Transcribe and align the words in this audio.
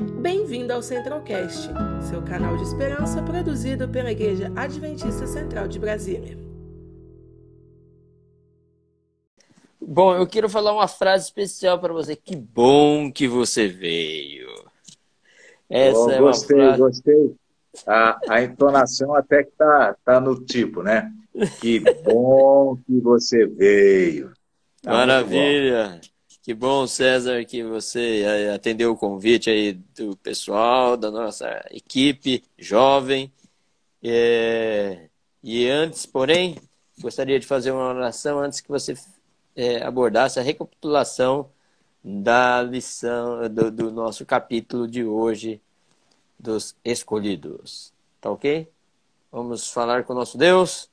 Bem-vindo 0.00 0.72
ao 0.72 0.82
Centralcast, 0.82 1.68
seu 2.08 2.22
canal 2.22 2.56
de 2.56 2.62
esperança 2.62 3.22
produzido 3.22 3.86
pela 3.86 4.10
Igreja 4.10 4.50
Adventista 4.56 5.26
Central 5.26 5.68
de 5.68 5.78
Brasília. 5.78 6.38
Bom, 9.78 10.14
eu 10.14 10.26
quero 10.26 10.48
falar 10.48 10.72
uma 10.72 10.88
frase 10.88 11.26
especial 11.26 11.78
para 11.78 11.92
você. 11.92 12.16
Que 12.16 12.34
bom 12.34 13.12
que 13.12 13.28
você 13.28 13.68
veio. 13.68 14.48
Essa 15.68 15.98
oh, 15.98 16.10
é 16.10 16.18
gostei, 16.18 16.56
frase... 16.56 16.78
gostei. 16.78 17.34
A, 17.86 18.20
a 18.28 18.42
entonação 18.42 19.14
até 19.14 19.44
que 19.44 19.52
tá, 19.52 19.94
tá 20.02 20.18
no 20.18 20.42
tipo, 20.44 20.82
né? 20.82 21.12
Que 21.60 21.78
bom 22.04 22.76
que 22.86 22.98
você 23.00 23.46
veio. 23.46 24.32
Tá 24.82 24.92
Maravilha. 24.92 26.00
Que 26.42 26.54
bom, 26.54 26.86
César, 26.86 27.44
que 27.44 27.62
você 27.62 28.22
eh, 28.22 28.54
atendeu 28.54 28.92
o 28.92 28.96
convite 28.96 29.50
aí 29.50 29.74
do 29.74 30.16
pessoal, 30.16 30.96
da 30.96 31.10
nossa 31.10 31.62
equipe 31.70 32.42
jovem. 32.58 33.30
É... 34.02 35.08
E 35.42 35.68
antes, 35.68 36.06
porém, 36.06 36.56
gostaria 37.00 37.38
de 37.38 37.46
fazer 37.46 37.72
uma 37.72 37.88
oração 37.88 38.38
antes 38.40 38.60
que 38.60 38.68
você 38.70 38.94
é, 39.56 39.82
abordasse 39.82 40.38
a 40.40 40.42
recapitulação 40.42 41.50
da 42.02 42.62
lição 42.62 43.48
do, 43.48 43.70
do 43.70 43.90
nosso 43.90 44.24
capítulo 44.26 44.88
de 44.88 45.04
hoje 45.04 45.60
dos 46.38 46.74
escolhidos. 46.84 47.92
Tá 48.20 48.30
ok? 48.30 48.70
Vamos 49.32 49.70
falar 49.70 50.04
com 50.04 50.12
o 50.14 50.16
nosso 50.16 50.38
Deus. 50.38 50.90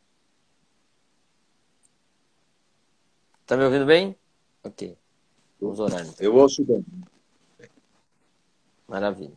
Tá 3.45 3.55
me 3.57 3.63
ouvindo 3.63 3.85
bem? 3.85 4.15
Ok. 4.63 4.97
Vamos 5.59 5.79
orar. 5.79 6.01
Então. 6.01 6.15
Eu 6.19 6.35
ouço 6.35 6.63
bem. 6.63 6.85
Maravilha. 8.87 9.33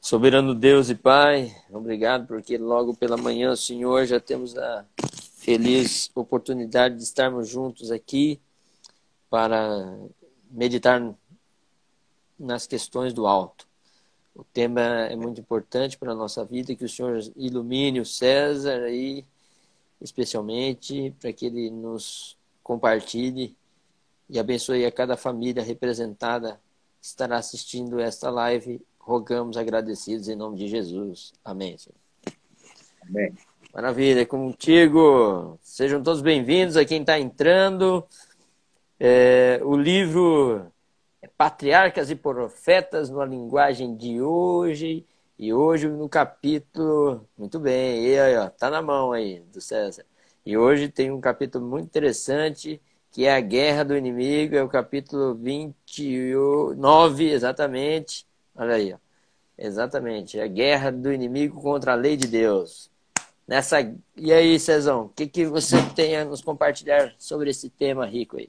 Soberano 0.00 0.54
Deus 0.54 0.88
e 0.88 0.94
Pai, 0.94 1.54
obrigado 1.70 2.26
porque 2.26 2.56
logo 2.56 2.96
pela 2.96 3.16
manhã, 3.16 3.54
Senhor, 3.54 4.06
já 4.06 4.18
temos 4.18 4.56
a 4.56 4.84
feliz 5.36 6.10
oportunidade 6.14 6.96
de 6.96 7.02
estarmos 7.02 7.48
juntos 7.48 7.90
aqui 7.90 8.40
para 9.28 9.98
meditar 10.50 11.14
nas 12.38 12.66
questões 12.66 13.12
do 13.12 13.26
alto. 13.26 13.68
O 14.34 14.42
tema 14.42 14.80
é 14.80 15.14
muito 15.14 15.40
importante 15.40 15.98
para 15.98 16.12
a 16.12 16.14
nossa 16.14 16.44
vida, 16.44 16.74
que 16.74 16.84
o 16.84 16.88
Senhor 16.88 17.20
ilumine 17.36 18.00
o 18.00 18.06
César 18.06 18.80
aí, 18.84 19.24
especialmente, 20.00 21.14
para 21.20 21.32
que 21.32 21.46
ele 21.46 21.70
nos 21.70 22.38
compartilhe 22.62 23.54
e 24.30 24.38
abençoe 24.38 24.86
a 24.86 24.92
cada 24.92 25.16
família 25.16 25.62
representada 25.62 26.60
que 27.00 27.06
estará 27.06 27.36
assistindo 27.36 27.98
esta 27.98 28.30
live. 28.30 28.80
Rogamos 28.98 29.56
agradecidos 29.56 30.28
em 30.28 30.36
nome 30.36 30.56
de 30.56 30.68
Jesus. 30.68 31.32
Amém. 31.44 31.76
Senhor. 31.76 31.96
Amém. 33.02 33.34
Maravilha, 33.74 34.24
contigo. 34.24 35.58
Sejam 35.62 36.00
todos 36.00 36.22
bem-vindos 36.22 36.76
a 36.76 36.84
quem 36.84 37.00
está 37.00 37.18
entrando. 37.18 38.06
É, 39.00 39.60
o 39.64 39.76
livro 39.76 40.70
é 41.20 41.26
Patriarcas 41.26 42.08
e 42.08 42.14
Profetas 42.14 43.10
na 43.10 43.24
linguagem 43.24 43.96
de 43.96 44.22
hoje. 44.22 45.04
E 45.36 45.52
hoje 45.52 45.88
no 45.88 46.08
capítulo. 46.08 47.26
Muito 47.36 47.58
bem, 47.58 48.06
e 48.06 48.18
aí, 48.18 48.36
ó, 48.36 48.48
tá 48.48 48.70
na 48.70 48.80
mão 48.80 49.10
aí 49.10 49.40
do 49.52 49.60
César. 49.60 50.04
E 50.46 50.56
hoje 50.56 50.88
tem 50.88 51.10
um 51.10 51.20
capítulo 51.20 51.66
muito 51.66 51.86
interessante 51.86 52.80
que 53.10 53.26
é 53.26 53.34
a 53.34 53.40
guerra 53.40 53.84
do 53.84 53.96
inimigo, 53.96 54.54
é 54.54 54.62
o 54.62 54.68
capítulo 54.68 55.34
29, 55.34 57.30
exatamente. 57.30 58.26
Olha 58.54 58.74
aí, 58.74 58.92
ó. 58.92 58.98
Exatamente, 59.58 60.40
a 60.40 60.46
guerra 60.46 60.90
do 60.90 61.12
inimigo 61.12 61.60
contra 61.60 61.92
a 61.92 61.96
lei 61.96 62.16
de 62.16 62.26
Deus. 62.26 62.90
Nessa... 63.46 63.80
E 64.16 64.32
aí, 64.32 64.58
Cezão, 64.58 65.06
o 65.06 65.08
que, 65.10 65.26
que 65.26 65.44
você 65.44 65.76
tem 65.94 66.16
a 66.16 66.24
nos 66.24 66.40
compartilhar 66.40 67.14
sobre 67.18 67.50
esse 67.50 67.68
tema 67.68 68.06
rico 68.06 68.38
aí? 68.38 68.48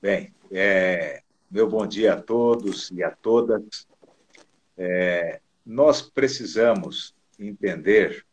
Bem, 0.00 0.32
é... 0.50 1.22
meu 1.50 1.68
bom 1.68 1.86
dia 1.86 2.14
a 2.14 2.22
todos 2.22 2.90
e 2.90 3.02
a 3.02 3.10
todas. 3.10 3.86
É... 4.78 5.40
Nós 5.66 6.00
precisamos 6.00 7.14
entender 7.38 8.24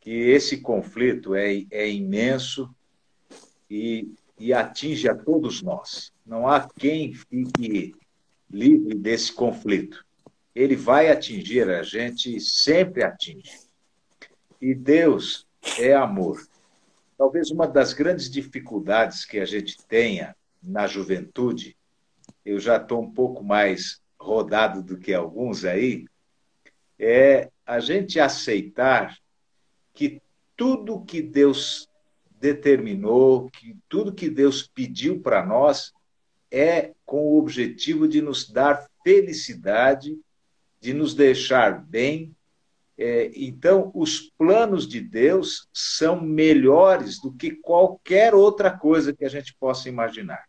que 0.00 0.10
esse 0.10 0.58
conflito 0.58 1.34
é, 1.34 1.66
é 1.70 1.90
imenso, 1.90 2.74
e, 3.74 4.14
e 4.38 4.52
atinge 4.52 5.08
a 5.08 5.14
todos 5.14 5.60
nós. 5.60 6.12
Não 6.24 6.46
há 6.46 6.68
quem 6.78 7.12
fique 7.12 7.94
livre 8.48 8.94
desse 8.94 9.32
conflito. 9.32 10.04
Ele 10.54 10.76
vai 10.76 11.10
atingir 11.10 11.68
a 11.68 11.82
gente 11.82 12.36
e 12.36 12.40
sempre 12.40 13.02
atinge. 13.02 13.50
E 14.60 14.74
Deus 14.74 15.46
é 15.78 15.92
amor. 15.92 16.46
Talvez 17.18 17.50
uma 17.50 17.66
das 17.66 17.92
grandes 17.92 18.30
dificuldades 18.30 19.24
que 19.24 19.40
a 19.40 19.44
gente 19.44 19.76
tenha 19.88 20.36
na 20.62 20.86
juventude, 20.86 21.76
eu 22.44 22.60
já 22.60 22.76
estou 22.76 23.02
um 23.02 23.10
pouco 23.10 23.42
mais 23.42 24.00
rodado 24.18 24.82
do 24.82 24.96
que 24.96 25.12
alguns 25.12 25.64
aí, 25.64 26.06
é 26.98 27.50
a 27.66 27.80
gente 27.80 28.20
aceitar 28.20 29.18
que 29.92 30.22
tudo 30.56 31.04
que 31.04 31.20
Deus 31.20 31.88
determinou 32.44 33.48
que 33.48 33.74
tudo 33.88 34.12
que 34.12 34.28
Deus 34.28 34.66
pediu 34.66 35.18
para 35.20 35.46
nós 35.46 35.94
é 36.50 36.92
com 37.06 37.26
o 37.26 37.38
objetivo 37.38 38.06
de 38.06 38.20
nos 38.20 38.50
dar 38.50 38.86
felicidade, 39.02 40.14
de 40.78 40.92
nos 40.92 41.14
deixar 41.14 41.82
bem. 41.82 42.36
É, 42.98 43.30
então, 43.34 43.90
os 43.94 44.30
planos 44.36 44.86
de 44.86 45.00
Deus 45.00 45.66
são 45.72 46.20
melhores 46.20 47.18
do 47.18 47.32
que 47.32 47.50
qualquer 47.50 48.34
outra 48.34 48.70
coisa 48.70 49.14
que 49.14 49.24
a 49.24 49.28
gente 49.30 49.56
possa 49.58 49.88
imaginar. 49.88 50.44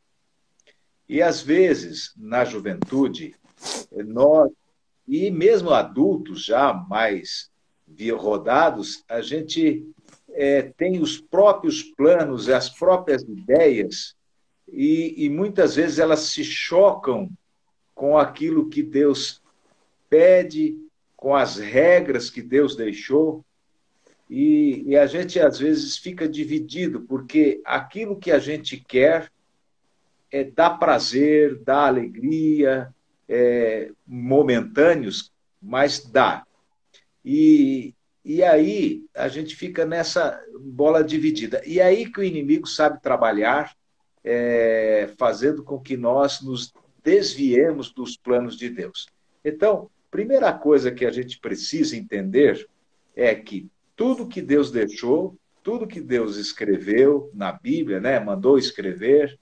E 1.08 1.22
às 1.22 1.42
vezes, 1.42 2.12
na 2.18 2.44
juventude, 2.44 3.34
nós, 4.06 4.52
e 5.08 5.32
mesmo 5.32 5.70
adultos 5.70 6.44
já 6.44 6.74
mais 6.74 7.50
rodados, 8.18 9.02
a 9.08 9.22
gente 9.22 9.88
é, 10.36 10.74
tem 10.78 11.02
os 11.02 11.20
próprios 11.20 11.82
planos, 11.82 12.50
as 12.50 12.70
próprias 12.70 13.24
ideias, 13.24 14.16
e, 14.68 15.26
e 15.26 15.30
muitas 15.30 15.76
vezes 15.76 15.98
elas 15.98 16.20
se 16.22 16.44
chocam 16.44 17.30
com 17.94 18.18
aquilo 18.18 18.70
que 18.70 18.84
Deus 18.84 19.42
pede, 20.10 20.78
com 21.16 21.34
as 21.34 21.58
regras 21.58 22.30
que 22.30 22.42
Deus 22.42 22.76
deixou. 22.76 23.44
E, 24.30 24.84
e, 24.88 24.98
a 24.98 25.06
gente 25.08 25.40
às 25.40 25.60
vezes 25.60 25.98
fica 25.98 26.28
dividido, 26.28 27.02
porque 27.02 27.62
aquilo 27.64 28.18
que 28.18 28.32
a 28.32 28.40
gente 28.40 28.76
quer 28.78 29.32
é 30.32 30.44
dá 30.44 30.70
prazer, 30.70 31.60
dá 31.64 31.88
alegria, 31.88 32.94
é, 33.30 33.92
momentâneos, 34.06 35.32
mas 35.62 36.04
dá. 36.04 36.46
E, 37.24 37.95
e 38.26 38.42
aí 38.42 39.06
a 39.14 39.28
gente 39.28 39.56
fica 39.56 39.86
nessa 39.86 40.42
bola 40.60 41.04
dividida. 41.04 41.62
E 41.64 41.80
aí 41.80 42.12
que 42.12 42.20
o 42.20 42.24
inimigo 42.24 42.66
sabe 42.66 43.00
trabalhar, 43.00 43.76
é, 44.24 45.14
fazendo 45.16 45.64
com 45.64 45.80
que 45.80 45.96
nós 45.96 46.42
nos 46.42 46.74
desviemos 47.04 47.94
dos 47.94 48.18
planos 48.18 48.58
de 48.58 48.68
Deus. 48.68 49.06
Então, 49.44 49.92
primeira 50.10 50.52
coisa 50.52 50.92
que 50.92 51.06
a 51.06 51.12
gente 51.12 51.40
precisa 51.40 51.96
entender 51.96 52.68
é 53.16 53.36
que 53.36 53.70
tudo 53.96 54.28
que 54.28 54.42
Deus 54.42 54.72
deixou, 54.72 55.38
tudo 55.62 55.86
que 55.86 56.02
Deus 56.02 56.38
escreveu 56.38 57.30
na 57.32 57.52
Bíblia, 57.52 58.00
né, 58.00 58.20
mandou 58.20 58.58
escrever, 58.58 59.38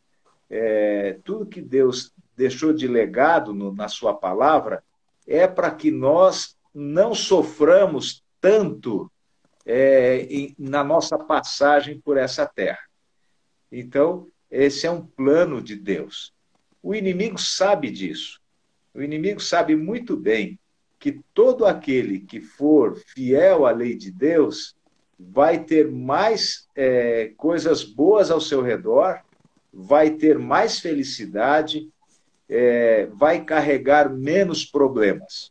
é, 0.50 1.18
tudo 1.24 1.46
que 1.46 1.62
Deus 1.62 2.12
deixou 2.36 2.74
de 2.74 2.86
legado 2.86 3.54
no, 3.54 3.74
na 3.74 3.88
Sua 3.88 4.14
palavra, 4.14 4.84
é 5.26 5.48
para 5.48 5.72
que 5.72 5.90
nós 5.90 6.58
não 6.74 7.16
soframos 7.16 8.23
tanto 8.44 9.10
é, 9.66 10.24
em, 10.24 10.54
na 10.60 10.84
nossa 10.84 11.18
passagem 11.18 11.98
por 11.98 12.18
essa 12.18 12.46
terra. 12.46 12.84
Então, 13.72 14.28
esse 14.52 14.86
é 14.86 14.92
um 14.92 15.06
plano 15.06 15.62
de 15.62 15.78
Deus. 15.78 16.34
O 16.82 16.94
inimigo 16.94 17.40
sabe 17.40 17.90
disso. 17.90 18.42
O 18.94 19.02
inimigo 19.02 19.40
sabe 19.40 19.78
muito 19.78 20.18
bem 20.18 20.60
que 21.00 21.22
todo 21.34 21.66
aquele 21.66 22.20
que 22.20 22.42
for 22.42 22.98
fiel 22.98 23.66
à 23.66 23.72
lei 23.72 23.96
de 23.96 24.12
Deus 24.12 24.76
vai 25.18 25.64
ter 25.64 25.90
mais 25.90 26.68
é, 26.76 27.32
coisas 27.38 27.82
boas 27.82 28.30
ao 28.30 28.42
seu 28.42 28.62
redor, 28.62 29.22
vai 29.72 30.10
ter 30.12 30.38
mais 30.38 30.80
felicidade, 30.80 31.90
é, 32.50 33.06
vai 33.06 33.46
carregar 33.46 34.10
menos 34.10 34.66
problemas. 34.66 35.50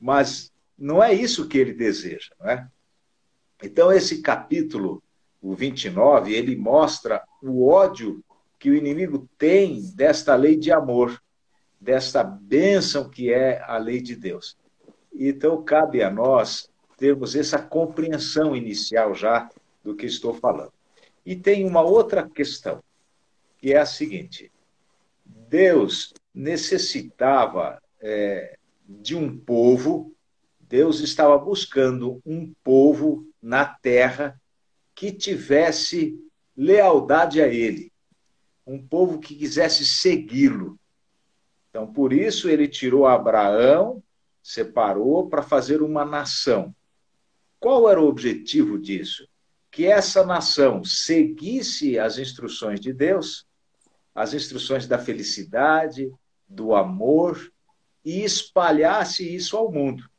Mas 0.00 0.52
não 0.80 1.02
é 1.02 1.12
isso 1.12 1.46
que 1.46 1.58
ele 1.58 1.74
deseja, 1.74 2.30
não 2.40 2.48
é? 2.48 2.66
Então, 3.62 3.92
esse 3.92 4.22
capítulo, 4.22 5.02
o 5.42 5.54
29, 5.54 6.32
ele 6.32 6.56
mostra 6.56 7.22
o 7.42 7.68
ódio 7.68 8.24
que 8.58 8.70
o 8.70 8.74
inimigo 8.74 9.28
tem 9.36 9.82
desta 9.94 10.34
lei 10.34 10.56
de 10.56 10.72
amor. 10.72 11.22
desta 11.78 12.22
bênção 12.22 13.08
que 13.08 13.32
é 13.32 13.62
a 13.62 13.78
lei 13.78 14.02
de 14.02 14.14
Deus. 14.14 14.54
Então, 15.14 15.62
cabe 15.62 16.02
a 16.02 16.10
nós 16.10 16.68
termos 16.98 17.34
essa 17.34 17.58
compreensão 17.58 18.54
inicial 18.54 19.14
já 19.14 19.48
do 19.82 19.94
que 19.94 20.04
estou 20.04 20.34
falando. 20.34 20.72
E 21.24 21.34
tem 21.34 21.66
uma 21.66 21.80
outra 21.80 22.28
questão, 22.28 22.82
que 23.56 23.72
é 23.72 23.78
a 23.78 23.86
seguinte: 23.86 24.52
Deus 25.24 26.12
necessitava 26.34 27.82
é, 27.98 28.58
de 28.86 29.16
um 29.16 29.34
povo, 29.38 30.14
Deus 30.70 31.00
estava 31.00 31.36
buscando 31.36 32.22
um 32.24 32.54
povo 32.62 33.26
na 33.42 33.64
terra 33.64 34.40
que 34.94 35.10
tivesse 35.10 36.16
lealdade 36.56 37.42
a 37.42 37.48
Ele, 37.48 37.92
um 38.64 38.80
povo 38.80 39.18
que 39.18 39.34
quisesse 39.34 39.84
segui-lo. 39.84 40.78
Então, 41.68 41.92
por 41.92 42.12
isso, 42.12 42.48
ele 42.48 42.68
tirou 42.68 43.04
Abraão, 43.04 44.00
separou 44.40 45.28
para 45.28 45.42
fazer 45.42 45.82
uma 45.82 46.04
nação. 46.04 46.72
Qual 47.58 47.90
era 47.90 48.00
o 48.00 48.06
objetivo 48.06 48.78
disso? 48.78 49.28
Que 49.72 49.86
essa 49.86 50.24
nação 50.24 50.84
seguisse 50.84 51.98
as 51.98 52.16
instruções 52.16 52.78
de 52.78 52.92
Deus, 52.92 53.44
as 54.14 54.34
instruções 54.34 54.86
da 54.86 55.00
felicidade, 55.00 56.12
do 56.48 56.76
amor, 56.76 57.52
e 58.04 58.22
espalhasse 58.22 59.34
isso 59.34 59.56
ao 59.56 59.70
mundo. 59.70 60.09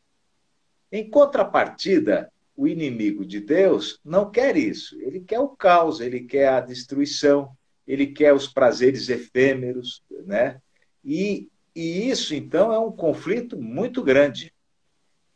Em 0.91 1.09
contrapartida, 1.09 2.31
o 2.55 2.67
inimigo 2.67 3.25
de 3.25 3.39
Deus 3.39 3.99
não 4.03 4.29
quer 4.29 4.57
isso. 4.57 4.99
Ele 5.01 5.21
quer 5.21 5.39
o 5.39 5.49
caos, 5.49 5.99
ele 5.99 6.21
quer 6.21 6.49
a 6.49 6.59
destruição, 6.59 7.51
ele 7.87 8.07
quer 8.07 8.33
os 8.33 8.47
prazeres 8.47 9.09
efêmeros, 9.09 10.03
né? 10.25 10.59
E, 11.03 11.49
e 11.75 12.09
isso, 12.09 12.35
então, 12.35 12.71
é 12.71 12.79
um 12.79 12.91
conflito 12.91 13.57
muito 13.57 14.03
grande. 14.03 14.53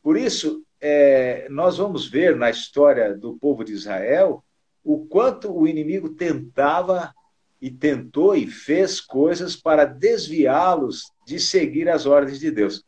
Por 0.04 0.18
isso, 0.18 0.64
é, 0.80 1.48
nós 1.50 1.78
vamos 1.78 2.08
ver 2.08 2.36
na 2.36 2.50
história 2.50 3.18
do 3.18 3.38
povo 3.38 3.64
de 3.64 3.74
Israel 3.74 4.44
o 4.84 5.06
quanto 5.08 5.52
o 5.52 5.68
inimigo 5.68 6.10
tentava 6.10 7.12
e 7.60 7.72
tentou 7.72 8.36
e 8.36 8.46
fez 8.46 9.02
coisas 9.02 9.56
para 9.56 9.86
desviá-los 9.86 11.12
de 11.26 11.40
seguir 11.40 11.90
as 11.90 12.06
ordens 12.06 12.40
de 12.40 12.52
Deus. 12.52 12.86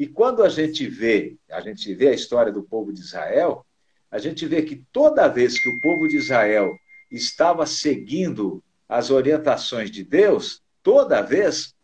E 0.00 0.06
quando 0.06 0.42
a 0.42 0.48
gente 0.48 0.86
vê, 0.86 1.36
a 1.50 1.60
gente 1.60 1.92
vê 1.92 2.08
a 2.08 2.14
história 2.14 2.50
do 2.50 2.62
povo 2.62 2.90
de 2.90 3.00
Israel, 3.00 3.66
a 4.10 4.18
gente 4.18 4.46
vê 4.46 4.62
que 4.62 4.82
toda 4.90 5.28
vez 5.28 5.62
que 5.62 5.68
o 5.68 5.78
povo 5.78 6.08
de 6.08 6.16
Israel 6.16 6.74
estava 7.10 7.66
seguindo 7.66 8.64
as 8.88 9.10
orientações 9.10 9.90
de 9.90 10.02
Deus, 10.02 10.62
toda 10.82 11.20
vez 11.20 11.74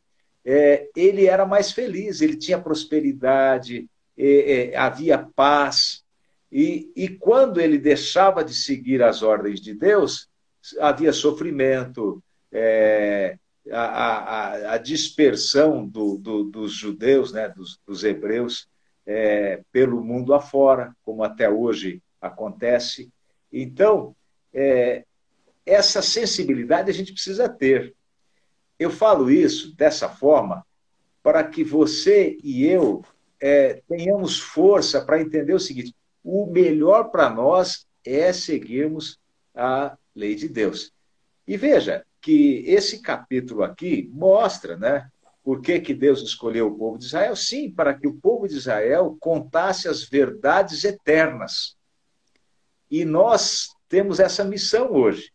é, 0.47 0.89
ele 0.97 1.27
era 1.27 1.45
mais 1.45 1.73
feliz, 1.73 2.23
ele 2.23 2.39
tinha 2.39 2.59
prosperidade, 2.59 3.87
é, 4.17 4.71
é, 4.71 4.77
havia 4.79 5.19
paz. 5.19 6.03
E, 6.51 6.91
e 6.97 7.11
quando 7.11 7.61
ele 7.61 7.77
deixava 7.77 8.43
de 8.43 8.55
seguir 8.55 9.03
as 9.03 9.23
ordens 9.23 9.61
de 9.61 9.75
Deus, 9.75 10.27
havia 10.81 11.13
sofrimento, 11.13 12.25
é, 12.51 13.37
a, 13.71 13.83
a, 13.83 14.75
a, 14.75 14.79
dispersão 14.79 15.87
do, 15.87 16.17
do, 16.17 16.45
dos 16.45 16.73
judeus, 16.73 17.33
né, 17.33 17.49
dos, 17.49 17.81
dos 17.87 18.05
hebreus, 18.05 18.69
é, 19.05 19.63
pelo 19.73 20.03
mundo 20.03 20.35
afora, 20.35 20.95
como 21.03 21.23
até 21.23 21.49
hoje 21.49 22.03
acontece. 22.21 23.11
Então, 23.53 24.15
é, 24.53 25.05
essa 25.65 26.01
sensibilidade 26.01 26.91
a 26.91 26.95
gente 26.95 27.13
precisa 27.13 27.49
ter. 27.49 27.95
Eu 28.79 28.91
falo 28.91 29.31
isso 29.31 29.75
dessa 29.75 30.09
forma 30.09 30.65
para 31.23 31.43
que 31.45 31.65
você 31.65 32.39
e 32.43 32.65
eu 32.65 33.05
é, 33.41 33.83
tenhamos 33.89 34.39
força 34.39 35.05
para 35.05 35.21
entender 35.21 35.55
o 35.55 35.61
seguinte: 35.61 35.95
o 36.23 36.47
melhor 36.47 37.11
para 37.11 37.29
nós 37.29 37.87
é 38.05 38.33
seguirmos 38.33 39.19
a 39.55 39.97
lei 40.15 40.35
de 40.35 40.49
Deus. 40.49 40.93
E 41.47 41.57
veja 41.57 42.05
que 42.27 42.65
esse 42.67 43.03
capítulo 43.03 43.63
aqui 43.63 44.11
mostra, 44.13 44.77
né? 44.77 45.09
Por 45.45 45.61
que, 45.61 45.79
que 45.79 45.95
Deus 45.95 46.23
escolheu 46.23 46.67
o 46.67 46.77
povo 46.77 46.99
de 46.99 47.05
Israel? 47.05 47.37
Sim, 47.37 47.71
para 47.71 47.95
que 47.95 48.09
o 48.09 48.15
povo 48.15 48.49
de 48.49 48.57
Israel 48.57 49.17
contasse 49.21 49.87
as 49.87 50.03
verdades 50.03 50.83
eternas. 50.83 51.77
E 52.91 53.05
nós 53.05 53.69
temos 53.89 54.19
essa 54.19 54.43
missão 54.43 54.91
hoje. 54.91 55.31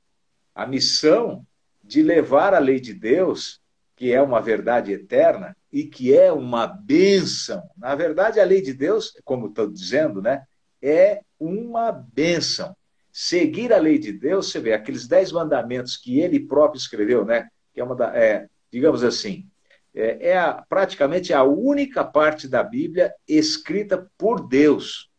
A 0.53 0.67
missão 0.67 1.47
de 1.81 2.03
levar 2.03 2.53
a 2.53 2.59
lei 2.59 2.81
de 2.81 2.93
Deus, 2.93 3.61
que 3.95 4.11
é 4.11 4.21
uma 4.21 4.41
verdade 4.41 4.91
eterna, 4.91 5.55
e 5.71 5.85
que 5.85 6.13
é 6.13 6.29
uma 6.29 6.67
bênção. 6.67 7.63
Na 7.77 7.95
verdade, 7.95 8.37
a 8.37 8.43
lei 8.43 8.61
de 8.61 8.73
Deus, 8.73 9.13
como 9.23 9.47
estou 9.47 9.71
dizendo, 9.71 10.21
né, 10.21 10.43
é 10.81 11.21
uma 11.39 11.89
bênção. 11.89 12.75
Seguir 13.11 13.73
a 13.73 13.77
lei 13.77 13.97
de 13.97 14.13
Deus, 14.13 14.49
você 14.49 14.59
vê, 14.59 14.73
aqueles 14.73 15.07
dez 15.07 15.31
mandamentos 15.31 15.97
que 15.97 16.19
ele 16.19 16.39
próprio 16.39 16.79
escreveu, 16.79 17.25
né, 17.25 17.49
que 17.73 17.79
é 17.79 17.83
uma 17.83 17.95
da, 17.95 18.15
é, 18.15 18.47
digamos 18.71 19.03
assim, 19.03 19.45
é, 19.93 20.29
é 20.29 20.37
a, 20.37 20.53
praticamente 20.53 21.33
a 21.33 21.43
única 21.43 22.03
parte 22.03 22.47
da 22.47 22.63
Bíblia 22.63 23.13
escrita 23.27 24.09
por 24.17 24.47
Deus. 24.47 25.09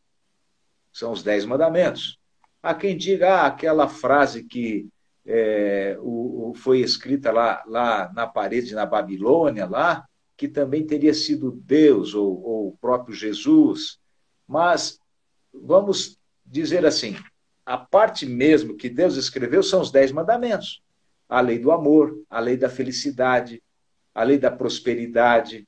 São 0.92 1.12
os 1.12 1.22
dez 1.22 1.44
mandamentos. 1.44 2.18
Há 2.62 2.74
quem 2.74 2.96
diga 2.96 3.34
ah, 3.34 3.46
aquela 3.46 3.88
frase 3.88 4.44
que 4.44 4.88
é, 5.26 5.96
o, 6.00 6.50
o, 6.50 6.54
foi 6.54 6.80
escrita 6.80 7.30
lá, 7.30 7.62
lá 7.66 8.10
na 8.14 8.26
parede 8.26 8.74
na 8.74 8.86
Babilônia, 8.86 9.66
lá, 9.66 10.06
que 10.36 10.48
também 10.48 10.86
teria 10.86 11.14
sido 11.14 11.52
Deus 11.52 12.14
ou, 12.14 12.42
ou 12.42 12.68
o 12.68 12.76
próprio 12.80 13.14
Jesus. 13.14 13.98
Mas 14.46 14.98
vamos 15.52 16.18
dizer 16.44 16.84
assim: 16.86 17.16
a 17.64 17.78
parte 17.78 18.26
mesmo 18.26 18.76
que 18.76 18.88
Deus 18.88 19.16
escreveu 19.16 19.62
são 19.62 19.80
os 19.80 19.90
dez 19.90 20.10
mandamentos. 20.10 20.82
A 21.28 21.40
lei 21.40 21.58
do 21.58 21.70
amor, 21.70 22.20
a 22.28 22.40
lei 22.40 22.56
da 22.56 22.68
felicidade, 22.68 23.62
a 24.14 24.22
lei 24.22 24.38
da 24.38 24.50
prosperidade, 24.50 25.66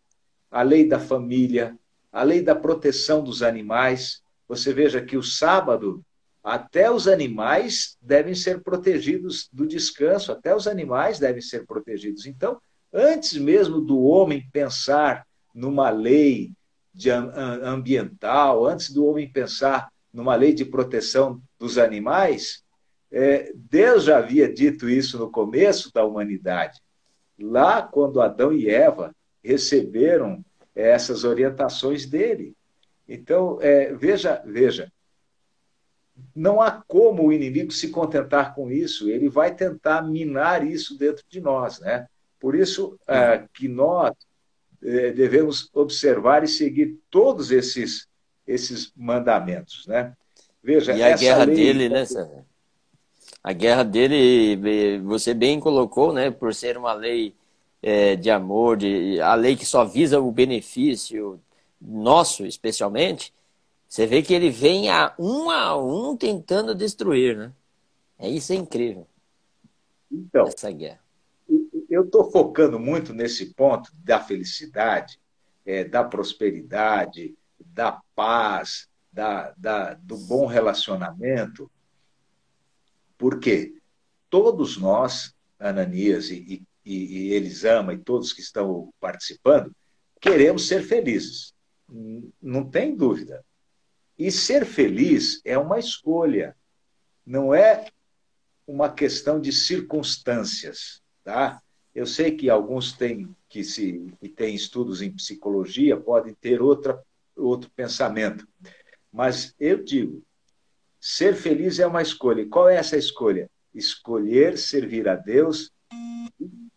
a 0.51 0.63
lei 0.63 0.87
da 0.87 0.99
família, 0.99 1.77
a 2.13 2.23
lei 2.23 2.43
da 2.43 2.55
proteção 2.55 3.23
dos 3.23 3.43
animais. 3.43 4.23
Você 4.47 4.73
veja 4.73 5.01
que 5.01 5.17
o 5.17 5.23
sábado, 5.23 6.05
até 6.43 6.91
os 6.91 7.09
animais 7.09 7.97
devem 8.03 8.35
ser 8.35 8.63
protegidos 8.63 9.49
do 9.53 9.67
descanso, 9.67 10.31
até 10.31 10.55
os 10.55 10.67
animais 10.67 11.19
devem 11.19 11.41
ser 11.41 11.65
protegidos. 11.67 12.27
Então, 12.27 12.61
antes 12.93 13.39
mesmo 13.39 13.81
do 13.81 14.03
homem 14.03 14.47
pensar 14.53 15.27
numa 15.55 15.91
lei 15.91 16.53
ambiental, 17.63 18.67
antes 18.67 18.91
do 18.91 19.07
homem 19.07 19.31
pensar 19.33 19.89
numa 20.13 20.37
lei 20.37 20.53
de 20.53 20.65
proteção 20.65 21.43
dos 21.65 21.79
animais, 21.79 22.63
é, 23.11 23.51
Deus 23.55 24.05
já 24.05 24.19
havia 24.19 24.53
dito 24.53 24.87
isso 24.87 25.19
no 25.19 25.31
começo 25.31 25.91
da 25.95 26.05
humanidade. 26.05 26.79
Lá, 27.41 27.81
quando 27.81 28.21
Adão 28.21 28.53
e 28.53 28.69
Eva 28.69 29.17
receberam 29.43 30.45
essas 30.75 31.25
orientações 31.25 32.05
dele. 32.05 32.55
Então, 33.09 33.59
é, 33.63 33.95
veja, 33.95 34.43
veja, 34.45 34.93
não 36.37 36.61
há 36.61 36.71
como 36.87 37.27
o 37.27 37.33
inimigo 37.33 37.73
se 37.73 37.89
contentar 37.89 38.55
com 38.55 38.71
isso. 38.71 39.09
Ele 39.09 39.31
vai 39.31 39.55
tentar 39.55 40.03
minar 40.03 40.67
isso 40.67 40.99
dentro 40.99 41.25
de 41.27 41.41
nós, 41.41 41.81
né? 41.81 42.07
Por 42.39 42.55
isso 42.55 42.99
é, 43.09 43.43
que 43.55 43.69
nós 43.69 44.13
é, 44.83 45.13
devemos 45.13 45.71
observar 45.73 46.45
e 46.45 46.49
seguir 46.49 46.99
todos 47.11 47.51
esses, 47.51 48.07
esses 48.47 48.93
mandamentos, 48.95 49.87
né? 49.87 50.15
Veja, 50.65 50.93
e 50.95 51.03
a 51.03 51.17
guerra 51.17 51.45
lei... 51.45 51.57
dele, 51.57 51.89
né, 51.89 52.05
Sérgio? 52.05 52.45
A 53.43 53.53
guerra 53.53 53.83
dele, 53.83 54.99
você 55.01 55.35
bem 55.35 55.61
colocou, 55.61 56.13
né, 56.13 56.31
por 56.31 56.55
ser 56.55 56.79
uma 56.79 56.95
lei 56.95 57.35
é, 57.83 58.17
de 58.17 58.31
amor, 58.31 58.79
de, 58.79 59.21
a 59.21 59.35
lei 59.35 59.55
que 59.55 59.67
só 59.67 59.85
visa 59.85 60.19
o 60.19 60.33
benefício 60.33 61.39
nosso, 61.79 62.47
especialmente, 62.47 63.35
você 63.87 64.07
vê 64.07 64.23
que 64.23 64.33
ele 64.33 64.49
vem 64.49 64.89
a 64.89 65.15
um 65.19 65.51
a 65.51 65.77
um 65.77 66.17
tentando 66.17 66.75
destruir, 66.75 67.37
né? 67.37 67.53
É 68.19 68.29
isso 68.29 68.53
é 68.53 68.57
incrível. 68.57 69.07
Então, 70.11 70.47
essa 70.47 70.71
guerra 70.73 71.05
eu 71.95 72.05
estou 72.05 72.31
focando 72.31 72.79
muito 72.79 73.13
nesse 73.15 73.55
ponto 73.55 73.91
da 74.03 74.19
felicidade, 74.21 75.21
é, 75.65 75.85
da 75.85 76.03
prosperidade, 76.03 77.35
da 77.65 78.01
paz, 78.17 78.89
da, 79.15 79.55
da, 79.57 79.95
do 79.95 80.19
bom 80.19 80.45
relacionamento, 80.47 81.71
porque 83.17 83.73
todos 84.29 84.77
nós, 84.77 85.33
Ananias 85.57 86.31
e, 86.31 86.67
e, 86.85 86.93
e 86.95 87.33
Elisama 87.33 87.95
e 87.95 87.99
todos 87.99 88.33
que 88.33 88.41
estão 88.41 88.93
participando, 88.99 89.73
queremos 90.21 90.67
ser 90.67 90.83
felizes. 90.83 91.55
Não 92.43 92.69
tem 92.69 92.97
dúvida. 92.97 93.45
E 94.19 94.33
ser 94.33 94.67
feliz 94.67 95.41
é 95.45 95.57
uma 95.57 95.79
escolha, 95.79 96.57
não 97.25 97.55
é 97.55 97.87
uma 98.67 98.93
questão 98.93 99.41
de 99.41 99.53
circunstâncias, 99.53 101.01
tá? 101.23 101.63
Eu 101.95 102.07
sei 102.07 102.33
que 102.33 102.51
alguns 102.51 102.93
têm 102.93 103.35
que 103.49 103.63
se 103.63 104.13
que 104.21 104.29
têm 104.29 104.55
estudos 104.55 105.01
em 105.01 105.13
psicologia 105.13 105.97
podem 105.97 106.35
ter 106.35 106.61
outra, 106.61 107.01
outro 107.37 107.71
pensamento, 107.71 108.47
mas 109.15 109.55
eu 109.61 109.81
digo, 109.81 110.25
ser 110.99 111.37
feliz 111.37 111.79
é 111.79 111.87
uma 111.87 112.03
escolha. 112.03 112.43
E 112.43 112.49
qual 112.49 112.69
é 112.69 112.75
essa 112.75 112.97
escolha? 112.97 113.49
Escolher 113.73 114.59
servir 114.59 115.09
a 115.09 115.15
Deus 115.15 115.73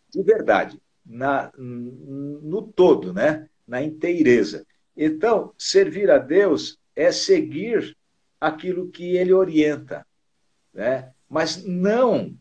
de 0.08 0.22
verdade, 0.22 0.80
na, 1.04 1.50
no 1.56 2.62
todo, 2.62 3.12
né? 3.12 3.48
na 3.66 3.82
inteireza. 3.82 4.64
Então, 4.96 5.52
servir 5.58 6.12
a 6.12 6.18
Deus 6.18 6.78
é 6.94 7.10
seguir 7.10 7.96
aquilo 8.40 8.88
que 8.88 9.16
ele 9.16 9.32
orienta, 9.32 10.06
né? 10.72 11.12
mas 11.28 11.64
não, 11.64 12.32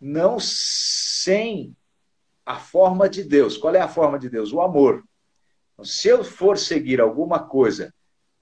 não 0.00 0.38
sem 0.38 1.76
a 2.46 2.60
forma 2.60 3.08
de 3.08 3.24
Deus. 3.24 3.56
Qual 3.56 3.74
é 3.74 3.80
a 3.80 3.88
forma 3.88 4.20
de 4.20 4.30
Deus? 4.30 4.52
O 4.52 4.60
amor. 4.60 5.02
Se 5.82 6.06
eu 6.06 6.22
for 6.22 6.56
seguir 6.56 7.00
alguma 7.00 7.40
coisa 7.40 7.92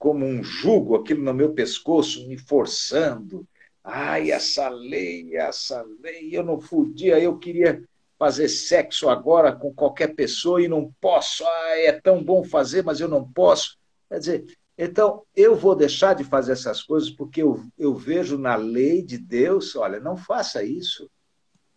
como 0.01 0.25
um 0.25 0.43
jugo, 0.43 0.95
aquilo 0.95 1.21
no 1.21 1.31
meu 1.31 1.53
pescoço, 1.53 2.27
me 2.27 2.35
forçando, 2.35 3.47
ai, 3.83 4.31
essa 4.31 4.67
lei, 4.67 5.37
essa 5.37 5.85
lei, 6.01 6.35
eu 6.35 6.43
não 6.43 6.57
podia, 6.57 7.19
eu 7.19 7.37
queria 7.37 7.87
fazer 8.17 8.49
sexo 8.49 9.09
agora 9.09 9.55
com 9.55 9.71
qualquer 9.71 10.15
pessoa 10.15 10.59
e 10.59 10.67
não 10.67 10.91
posso, 10.99 11.45
ah, 11.45 11.77
é 11.77 11.91
tão 11.91 12.23
bom 12.23 12.43
fazer, 12.43 12.83
mas 12.83 12.99
eu 12.99 13.07
não 13.07 13.31
posso. 13.31 13.77
Quer 14.09 14.17
dizer, 14.17 14.57
então 14.75 15.21
eu 15.35 15.55
vou 15.55 15.75
deixar 15.75 16.15
de 16.15 16.23
fazer 16.23 16.53
essas 16.53 16.81
coisas 16.81 17.11
porque 17.11 17.43
eu, 17.43 17.63
eu 17.77 17.93
vejo 17.93 18.39
na 18.39 18.55
lei 18.55 19.03
de 19.03 19.19
Deus, 19.19 19.75
olha, 19.75 19.99
não 19.99 20.17
faça 20.17 20.63
isso. 20.63 21.07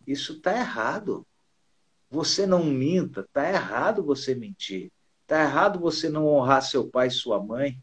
Isso 0.07 0.33
está 0.33 0.51
errado. 0.51 1.27
Você 2.09 2.47
não 2.47 2.63
minta, 2.63 3.21
está 3.21 3.47
errado 3.47 4.03
você 4.03 4.33
mentir. 4.33 4.91
Está 5.21 5.43
errado 5.43 5.79
você 5.79 6.09
não 6.09 6.25
honrar 6.25 6.63
seu 6.63 6.89
pai 6.89 7.09
e 7.09 7.11
sua 7.11 7.39
mãe. 7.39 7.79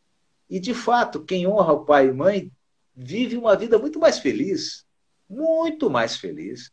E, 0.52 0.60
de 0.60 0.74
fato, 0.74 1.24
quem 1.24 1.46
honra 1.46 1.72
o 1.72 1.86
pai 1.86 2.08
e 2.08 2.12
mãe 2.12 2.52
vive 2.94 3.38
uma 3.38 3.56
vida 3.56 3.78
muito 3.78 3.98
mais 3.98 4.18
feliz. 4.18 4.84
Muito 5.26 5.88
mais 5.88 6.18
feliz. 6.18 6.70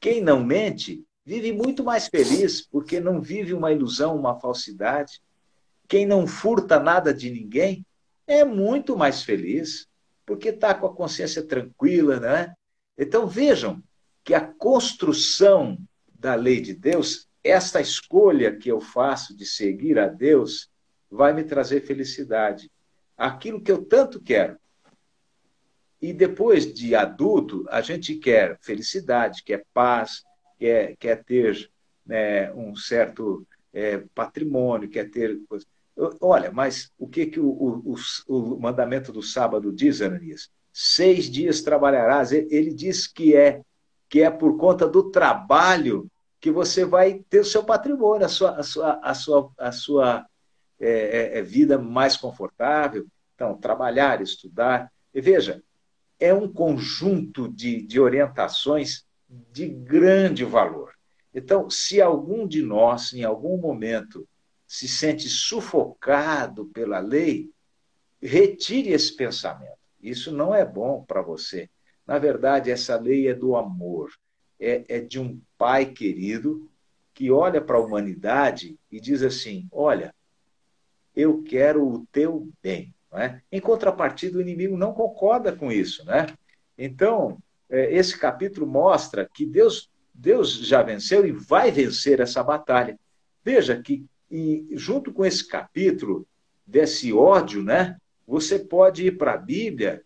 Quem 0.00 0.20
não 0.20 0.42
mente 0.42 1.04
vive 1.24 1.52
muito 1.52 1.84
mais 1.84 2.08
feliz, 2.08 2.60
porque 2.60 2.98
não 2.98 3.20
vive 3.20 3.54
uma 3.54 3.70
ilusão, 3.70 4.16
uma 4.16 4.40
falsidade. 4.40 5.22
Quem 5.86 6.04
não 6.04 6.26
furta 6.26 6.80
nada 6.80 7.14
de 7.14 7.30
ninguém 7.30 7.86
é 8.26 8.44
muito 8.44 8.96
mais 8.96 9.22
feliz, 9.22 9.86
porque 10.26 10.48
está 10.48 10.74
com 10.74 10.88
a 10.88 10.92
consciência 10.92 11.40
tranquila, 11.40 12.18
né? 12.18 12.52
Então 12.98 13.28
vejam 13.28 13.80
que 14.24 14.34
a 14.34 14.40
construção 14.40 15.78
da 16.18 16.34
lei 16.34 16.60
de 16.60 16.74
Deus, 16.74 17.28
esta 17.44 17.80
escolha 17.80 18.56
que 18.56 18.68
eu 18.68 18.80
faço 18.80 19.36
de 19.36 19.46
seguir 19.46 20.00
a 20.00 20.08
Deus, 20.08 20.68
vai 21.08 21.32
me 21.32 21.44
trazer 21.44 21.82
felicidade. 21.82 22.68
Aquilo 23.20 23.60
que 23.60 23.70
eu 23.70 23.84
tanto 23.84 24.20
quero. 24.20 24.56
E 26.00 26.12
depois 26.12 26.72
de 26.72 26.94
adulto, 26.94 27.66
a 27.68 27.82
gente 27.82 28.14
quer 28.14 28.58
felicidade, 28.62 29.44
quer 29.44 29.66
paz, 29.74 30.24
quer, 30.58 30.96
quer 30.96 31.22
ter 31.22 31.70
né, 32.06 32.50
um 32.54 32.74
certo 32.74 33.46
é, 33.74 33.98
patrimônio, 34.14 34.88
quer 34.88 35.10
ter. 35.10 35.38
Olha, 36.18 36.50
mas 36.50 36.90
o 36.98 37.06
que, 37.06 37.26
que 37.26 37.38
o, 37.38 37.46
o, 37.46 37.94
o 38.26 38.58
mandamento 38.58 39.12
do 39.12 39.22
sábado 39.22 39.70
diz, 39.70 40.00
Ananias? 40.00 40.50
Seis 40.72 41.30
dias 41.30 41.60
trabalharás. 41.60 42.32
Ele 42.32 42.72
diz 42.72 43.06
que 43.06 43.36
é 43.36 43.60
que 44.08 44.22
é 44.22 44.30
por 44.30 44.56
conta 44.56 44.88
do 44.88 45.10
trabalho 45.10 46.10
que 46.40 46.50
você 46.50 46.86
vai 46.86 47.22
ter 47.28 47.40
o 47.40 47.44
seu 47.44 47.62
patrimônio, 47.62 48.24
a 48.24 48.28
sua, 48.28 48.56
a 48.56 48.62
sua, 48.62 49.00
a 49.02 49.14
sua, 49.14 49.52
a 49.58 49.72
sua 49.72 50.26
é, 50.80 50.88
é, 50.88 51.38
é 51.38 51.42
vida 51.42 51.78
mais 51.78 52.16
confortável. 52.16 53.06
Então, 53.34 53.56
trabalhar, 53.56 54.20
estudar. 54.20 54.90
E 55.14 55.20
veja, 55.20 55.62
é 56.18 56.32
um 56.34 56.52
conjunto 56.52 57.48
de, 57.48 57.82
de 57.82 58.00
orientações 58.00 59.04
de 59.52 59.68
grande 59.68 60.44
valor. 60.44 60.94
Então, 61.32 61.70
se 61.70 62.00
algum 62.00 62.46
de 62.46 62.62
nós, 62.62 63.12
em 63.12 63.22
algum 63.22 63.56
momento, 63.56 64.28
se 64.66 64.88
sente 64.88 65.28
sufocado 65.28 66.66
pela 66.66 66.98
lei, 66.98 67.50
retire 68.20 68.90
esse 68.90 69.14
pensamento. 69.14 69.78
Isso 70.00 70.32
não 70.32 70.54
é 70.54 70.64
bom 70.64 71.04
para 71.04 71.22
você. 71.22 71.68
Na 72.06 72.18
verdade, 72.18 72.70
essa 72.70 72.98
lei 72.98 73.28
é 73.28 73.34
do 73.34 73.56
amor, 73.56 74.10
é, 74.58 74.84
é 74.88 75.00
de 75.00 75.20
um 75.20 75.40
pai 75.56 75.86
querido 75.86 76.68
que 77.14 77.30
olha 77.30 77.60
para 77.60 77.76
a 77.76 77.80
humanidade 77.80 78.78
e 78.90 79.00
diz 79.00 79.22
assim: 79.22 79.68
Olha, 79.70 80.14
eu 81.20 81.42
quero 81.42 81.86
o 81.86 82.06
teu 82.10 82.48
bem. 82.62 82.94
É? 83.12 83.40
Em 83.50 83.60
contrapartida, 83.60 84.38
o 84.38 84.40
inimigo 84.40 84.76
não 84.76 84.92
concorda 84.92 85.52
com 85.52 85.72
isso. 85.72 86.04
Né? 86.04 86.26
Então, 86.78 87.38
é, 87.68 87.92
esse 87.92 88.16
capítulo 88.16 88.66
mostra 88.66 89.28
que 89.32 89.44
Deus, 89.44 89.90
Deus 90.14 90.52
já 90.52 90.82
venceu 90.82 91.26
e 91.26 91.32
vai 91.32 91.72
vencer 91.72 92.20
essa 92.20 92.42
batalha. 92.42 92.98
Veja 93.44 93.80
que, 93.82 94.06
junto 94.72 95.12
com 95.12 95.24
esse 95.24 95.46
capítulo 95.46 96.26
desse 96.64 97.12
ódio, 97.12 97.64
né, 97.64 97.96
você 98.26 98.60
pode 98.60 99.06
ir 99.06 99.18
para 99.18 99.32
a 99.34 99.38
Bíblia 99.38 100.02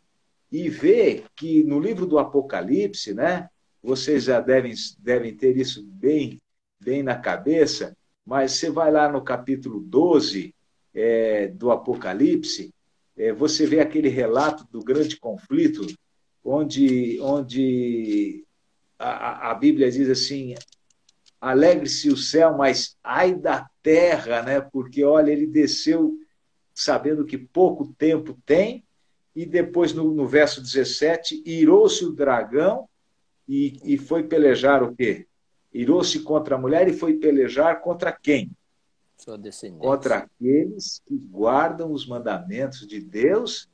e 0.51 0.71
ver 0.71 1.27
que 1.37 1.63
no 1.65 1.79
livro 1.79 2.07
do 2.07 2.19
Apocalipse, 2.19 3.13
né, 3.13 3.51
vocês 3.83 4.25
já 4.25 4.41
devem, 4.41 4.73
devem 4.99 5.37
ter 5.37 5.59
isso 5.59 5.85
bem, 5.85 6.41
bem 6.81 7.03
na 7.03 7.19
cabeça, 7.19 7.95
mas 8.25 8.53
você 8.53 8.71
vai 8.71 8.91
lá 8.91 9.11
no 9.11 9.23
capítulo 9.23 9.81
12 9.81 10.55
é, 10.95 11.49
do 11.49 11.71
Apocalipse, 11.71 12.73
é, 13.17 13.33
você 13.33 13.67
vê 13.67 13.81
aquele 13.81 14.09
relato 14.09 14.67
do 14.71 14.81
grande 14.81 15.17
conflito, 15.17 15.87
onde, 16.45 17.19
onde 17.21 18.45
a, 18.99 19.51
a 19.51 19.55
Bíblia 19.55 19.91
diz 19.91 20.09
assim: 20.09 20.55
alegre-se 21.41 22.09
o 22.09 22.17
céu, 22.17 22.57
mas 22.57 22.97
ai 23.03 23.35
da 23.35 23.69
terra, 23.83 24.43
né? 24.43 24.61
porque 24.61 25.05
olha, 25.05 25.31
ele 25.31 25.47
desceu 25.47 26.19
sabendo 26.73 27.25
que 27.25 27.39
pouco 27.39 27.95
tempo 27.99 28.37
tem 28.45 28.85
e 29.35 29.45
depois 29.45 29.93
no, 29.93 30.13
no 30.13 30.27
verso 30.27 30.61
17, 30.61 31.43
irou-se 31.45 32.05
o 32.05 32.13
dragão 32.13 32.89
e, 33.49 33.79
e 33.85 33.99
foi 33.99 34.23
pelejar 34.23 34.83
o 34.83 34.95
quê? 34.95 35.27
Irou-se 35.73 36.21
contra 36.21 36.55
a 36.55 36.59
mulher 36.59 36.89
e 36.89 36.93
foi 36.93 37.15
pelejar 37.15 37.81
contra 37.81 38.13
quem? 38.13 38.51
Contra 39.79 40.17
aqueles 40.19 41.01
que 41.07 41.17
guardam 41.17 41.93
os 41.93 42.07
mandamentos 42.07 42.87
de 42.87 43.01
Deus 43.01 43.69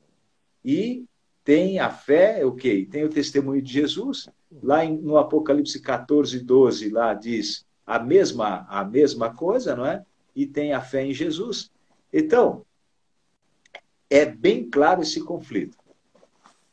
e 0.63 1.05
têm 1.43 1.79
a 1.79 1.89
fé, 1.89 2.45
o 2.45 2.53
quê? 2.53 2.87
Tem 2.89 3.03
o 3.03 3.09
testemunho 3.09 3.61
de 3.61 3.71
Jesus. 3.71 4.29
Lá 4.61 4.85
em, 4.85 4.97
no 4.97 5.17
Apocalipse 5.17 5.81
14, 5.81 6.39
12, 6.39 6.89
lá 6.89 7.13
diz 7.13 7.65
a 7.85 7.99
mesma, 7.99 8.65
a 8.69 8.83
mesma 8.85 9.33
coisa, 9.33 9.75
não 9.75 9.85
é? 9.85 10.05
E 10.35 10.45
tem 10.45 10.73
a 10.73 10.81
fé 10.81 11.03
em 11.03 11.13
Jesus. 11.13 11.71
Então, 12.13 12.65
é 14.09 14.25
bem 14.25 14.69
claro 14.69 15.01
esse 15.01 15.21
conflito. 15.21 15.77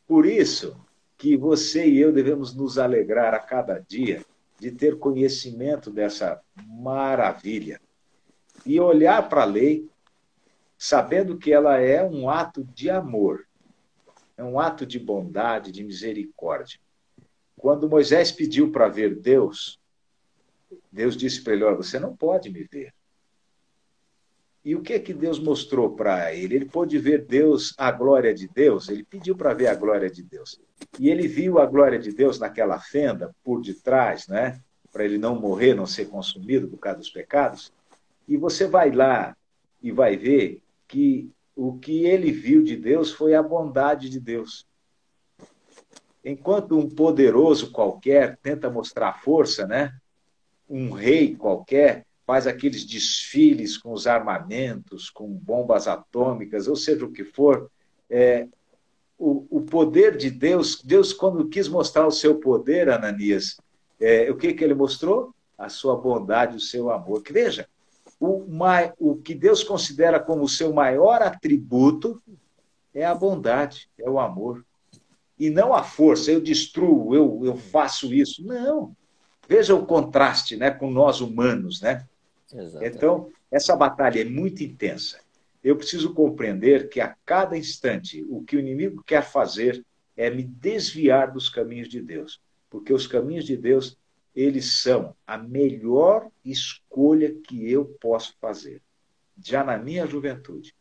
Por 0.06 0.26
isso 0.26 0.76
que 1.16 1.37
você 1.37 1.87
e 1.87 1.98
eu 1.98 2.12
devemos 2.12 2.54
nos 2.54 2.78
alegrar 2.78 3.34
a 3.34 3.38
cada 3.38 3.78
dia 3.80 4.25
de 4.58 4.70
ter 4.70 4.98
conhecimento 4.98 5.90
dessa 5.90 6.40
maravilha 6.66 7.80
e 8.68 8.78
olhar 8.78 9.26
para 9.30 9.42
a 9.44 9.46
lei 9.46 9.88
sabendo 10.76 11.38
que 11.38 11.50
ela 11.50 11.78
é 11.78 12.04
um 12.04 12.28
ato 12.28 12.62
de 12.62 12.90
amor, 12.90 13.48
é 14.37 14.44
um 14.44 14.60
ato 14.60 14.84
de 14.84 14.98
bondade, 14.98 15.72
de 15.72 15.82
misericórdia. 15.82 16.78
Quando 17.56 17.88
Moisés 17.88 18.30
pediu 18.30 18.70
para 18.70 18.87
ver 18.87 19.16
Deus, 19.16 19.80
Deus 20.92 21.16
disse 21.16 21.42
para 21.42 21.54
ele: 21.54 21.64
Você 21.76 21.98
não 21.98 22.14
pode 22.14 22.50
me 22.50 22.62
ver. 22.62 22.92
E 24.62 24.76
o 24.76 24.82
que 24.82 25.00
que 25.00 25.14
Deus 25.14 25.38
mostrou 25.38 25.96
para 25.96 26.34
ele? 26.34 26.56
Ele 26.56 26.66
pôde 26.66 26.98
ver 26.98 27.25
Deus, 27.25 27.75
a 27.78 27.90
glória 27.90 28.34
de 28.34 28.46
Deus, 28.46 28.90
ele 28.90 29.02
pediu 29.02 29.34
para 29.34 29.54
ver 29.54 29.68
a 29.68 29.75
glória 29.75 30.10
de 30.10 30.22
Deus. 30.22 30.60
E 31.00 31.08
ele 31.08 31.26
viu 31.26 31.58
a 31.58 31.64
glória 31.64 31.98
de 31.98 32.12
Deus 32.12 32.38
naquela 32.38 32.78
fenda 32.78 33.34
por 33.42 33.62
detrás, 33.62 34.28
né? 34.28 34.60
Para 34.92 35.06
ele 35.06 35.16
não 35.16 35.40
morrer, 35.40 35.72
não 35.72 35.87
ser 35.87 36.10
consumido 36.10 36.68
por 36.68 36.76
causa 36.76 36.98
dos 36.98 37.10
pecados. 37.10 37.72
E 38.28 38.37
você 38.37 38.66
vai 38.66 38.90
lá 38.90 39.37
e 39.82 39.90
vai 39.90 40.16
ver 40.16 40.62
que 40.87 41.30
o 41.56 41.78
que 41.78 42.04
ele 42.04 42.30
viu 42.30 42.62
de 42.62 42.76
Deus 42.76 43.11
foi 43.11 43.35
a 43.35 43.42
bondade 43.42 44.08
de 44.08 44.20
Deus. 44.20 44.66
Enquanto 46.25 46.78
um 46.78 46.88
poderoso 46.88 47.73
qualquer 47.73 48.37
tenta 48.42 48.70
mostrar 48.70 49.20
força, 49.23 49.66
né? 49.66 49.92
Um 50.68 50.90
rei 50.90 51.35
qualquer 51.35 52.04
faz 52.26 52.47
aqueles 52.47 52.85
desfiles 52.85 53.78
com 53.78 53.92
os 53.92 54.06
armamentos, 54.06 55.08
com 55.08 55.26
bombas 55.26 55.88
atômicas, 55.88 56.68
ou 56.68 56.76
seja 56.76 57.06
o 57.06 57.11
que 57.11 57.25
for. 57.25 57.70
É, 58.11 58.47
o, 59.18 59.47
o, 59.50 59.62
poder 59.62 60.16
de 60.16 60.30
Deus, 60.30 60.82
Deus, 60.82 61.12
quando 61.12 61.49
quis 61.49 61.66
mostrar 61.66 62.06
o 62.06 62.12
seu 62.12 62.38
poder, 62.38 62.90
Ananias, 62.90 63.56
é, 63.99 64.30
o 64.30 64.37
que, 64.37 64.52
que 64.52 64.62
ele 64.62 64.75
mostrou? 64.75 65.35
a 65.58 65.68
sua 65.68 65.97
bondade, 65.97 66.56
o 66.56 66.61
seu 66.61 66.88
amor. 66.90 67.23
Veja, 67.28 67.68
o, 68.20 68.46
o 68.98 69.16
que 69.16 69.34
Deus 69.34 69.62
considera 69.62 70.18
como 70.18 70.42
o 70.42 70.48
seu 70.48 70.72
maior 70.72 71.22
atributo 71.22 72.20
é 72.92 73.04
a 73.04 73.14
bondade, 73.14 73.88
é 73.98 74.08
o 74.08 74.18
amor. 74.18 74.64
E 75.38 75.50
não 75.50 75.72
a 75.72 75.84
força, 75.84 76.32
eu 76.32 76.40
destruo, 76.40 77.14
eu, 77.14 77.40
eu 77.44 77.56
faço 77.56 78.12
isso. 78.12 78.44
Não. 78.44 78.96
Veja 79.48 79.75
o 79.75 79.87
contraste 79.87 80.56
né, 80.56 80.70
com 80.70 80.90
nós 80.90 81.20
humanos. 81.20 81.80
Né? 81.80 82.04
Exatamente. 82.52 82.96
Então, 82.96 83.30
essa 83.50 83.76
batalha 83.76 84.20
é 84.20 84.25
muito 84.25 84.64
intensa. 84.64 85.20
Eu 85.62 85.76
preciso 85.76 86.12
compreender 86.12 86.88
que 86.88 87.00
a 87.00 87.14
cada 87.25 87.56
instante 87.56 88.25
o 88.28 88.42
que 88.42 88.56
o 88.56 88.60
inimigo 88.60 89.02
quer 89.04 89.22
fazer 89.22 89.84
é 90.16 90.28
me 90.28 90.42
desviar 90.42 91.30
dos 91.30 91.48
caminhos 91.48 91.88
de 91.88 92.00
Deus, 92.00 92.40
porque 92.68 92.92
os 92.92 93.06
caminhos 93.06 93.44
de 93.44 93.56
Deus 93.56 93.96
eles 94.38 94.80
são 94.80 95.16
a 95.26 95.37
melhor 95.37 96.30
escolha 96.45 97.35
que 97.35 97.68
eu 97.68 97.85
posso 98.00 98.37
fazer, 98.40 98.80
já 99.37 99.64
na 99.64 99.76
minha 99.76 100.07
juventude. 100.07 100.73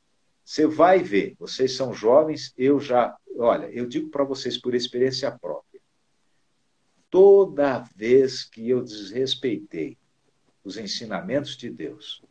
Você 0.45 0.67
vai 0.67 0.99
ver, 0.99 1.35
vocês 1.39 1.75
são 1.75 1.91
jovens, 1.91 2.53
eu 2.55 2.79
já, 2.79 3.17
olha, 3.35 3.65
eu 3.71 3.87
digo 3.87 4.11
para 4.11 4.23
vocês 4.23 4.59
por 4.59 4.75
experiência 4.75 5.31
própria. 5.31 5.81
Toda 7.09 7.79
vez 7.95 8.43
que 8.43 8.69
eu 8.69 8.83
desrespeitei 8.83 9.97
os 10.63 10.77
ensinamentos 10.77 11.57
de 11.57 11.71
Deus, 11.71 12.21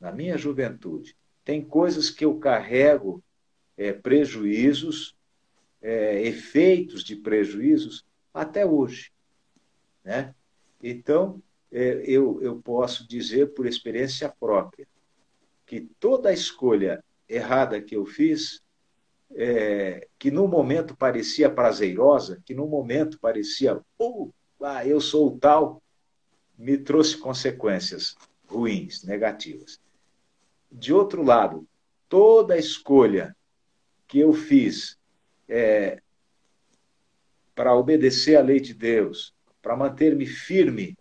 na 0.00 0.12
minha 0.12 0.38
juventude, 0.38 1.16
tem 1.44 1.64
coisas 1.64 2.10
que 2.10 2.24
eu 2.24 2.38
carrego 2.38 3.20
é, 3.76 3.92
prejuízos, 3.92 5.16
é, 5.82 6.22
efeitos 6.22 7.02
de 7.02 7.16
prejuízos 7.16 8.06
até 8.32 8.64
hoje. 8.64 9.10
Né? 10.04 10.32
Então, 10.82 11.42
é, 11.70 12.02
eu, 12.06 12.40
eu 12.42 12.60
posso 12.60 13.06
dizer 13.08 13.54
por 13.54 13.66
experiência 13.66 14.28
própria 14.28 14.86
que 15.64 15.80
toda 15.98 16.32
escolha 16.32 17.02
errada 17.28 17.80
que 17.80 17.96
eu 17.96 18.06
fiz, 18.06 18.62
é, 19.34 20.06
que 20.18 20.30
no 20.30 20.46
momento 20.46 20.96
parecia 20.96 21.50
prazerosa, 21.50 22.40
que 22.44 22.54
no 22.54 22.66
momento 22.66 23.18
parecia, 23.18 23.80
oh, 23.98 24.30
ah, 24.60 24.86
eu 24.86 25.00
sou 25.00 25.28
o 25.28 25.38
tal, 25.38 25.82
me 26.56 26.78
trouxe 26.78 27.18
consequências 27.18 28.14
ruins, 28.46 29.02
negativas. 29.02 29.80
De 30.70 30.92
outro 30.92 31.22
lado, 31.22 31.66
toda 32.08 32.56
escolha 32.56 33.36
que 34.06 34.20
eu 34.20 34.32
fiz 34.32 34.96
é, 35.48 36.00
para 37.54 37.74
obedecer 37.74 38.36
à 38.36 38.42
lei 38.42 38.60
de 38.60 38.72
Deus, 38.72 39.34
para 39.66 39.74
manter-me 39.74 40.26
firme, 40.26 40.96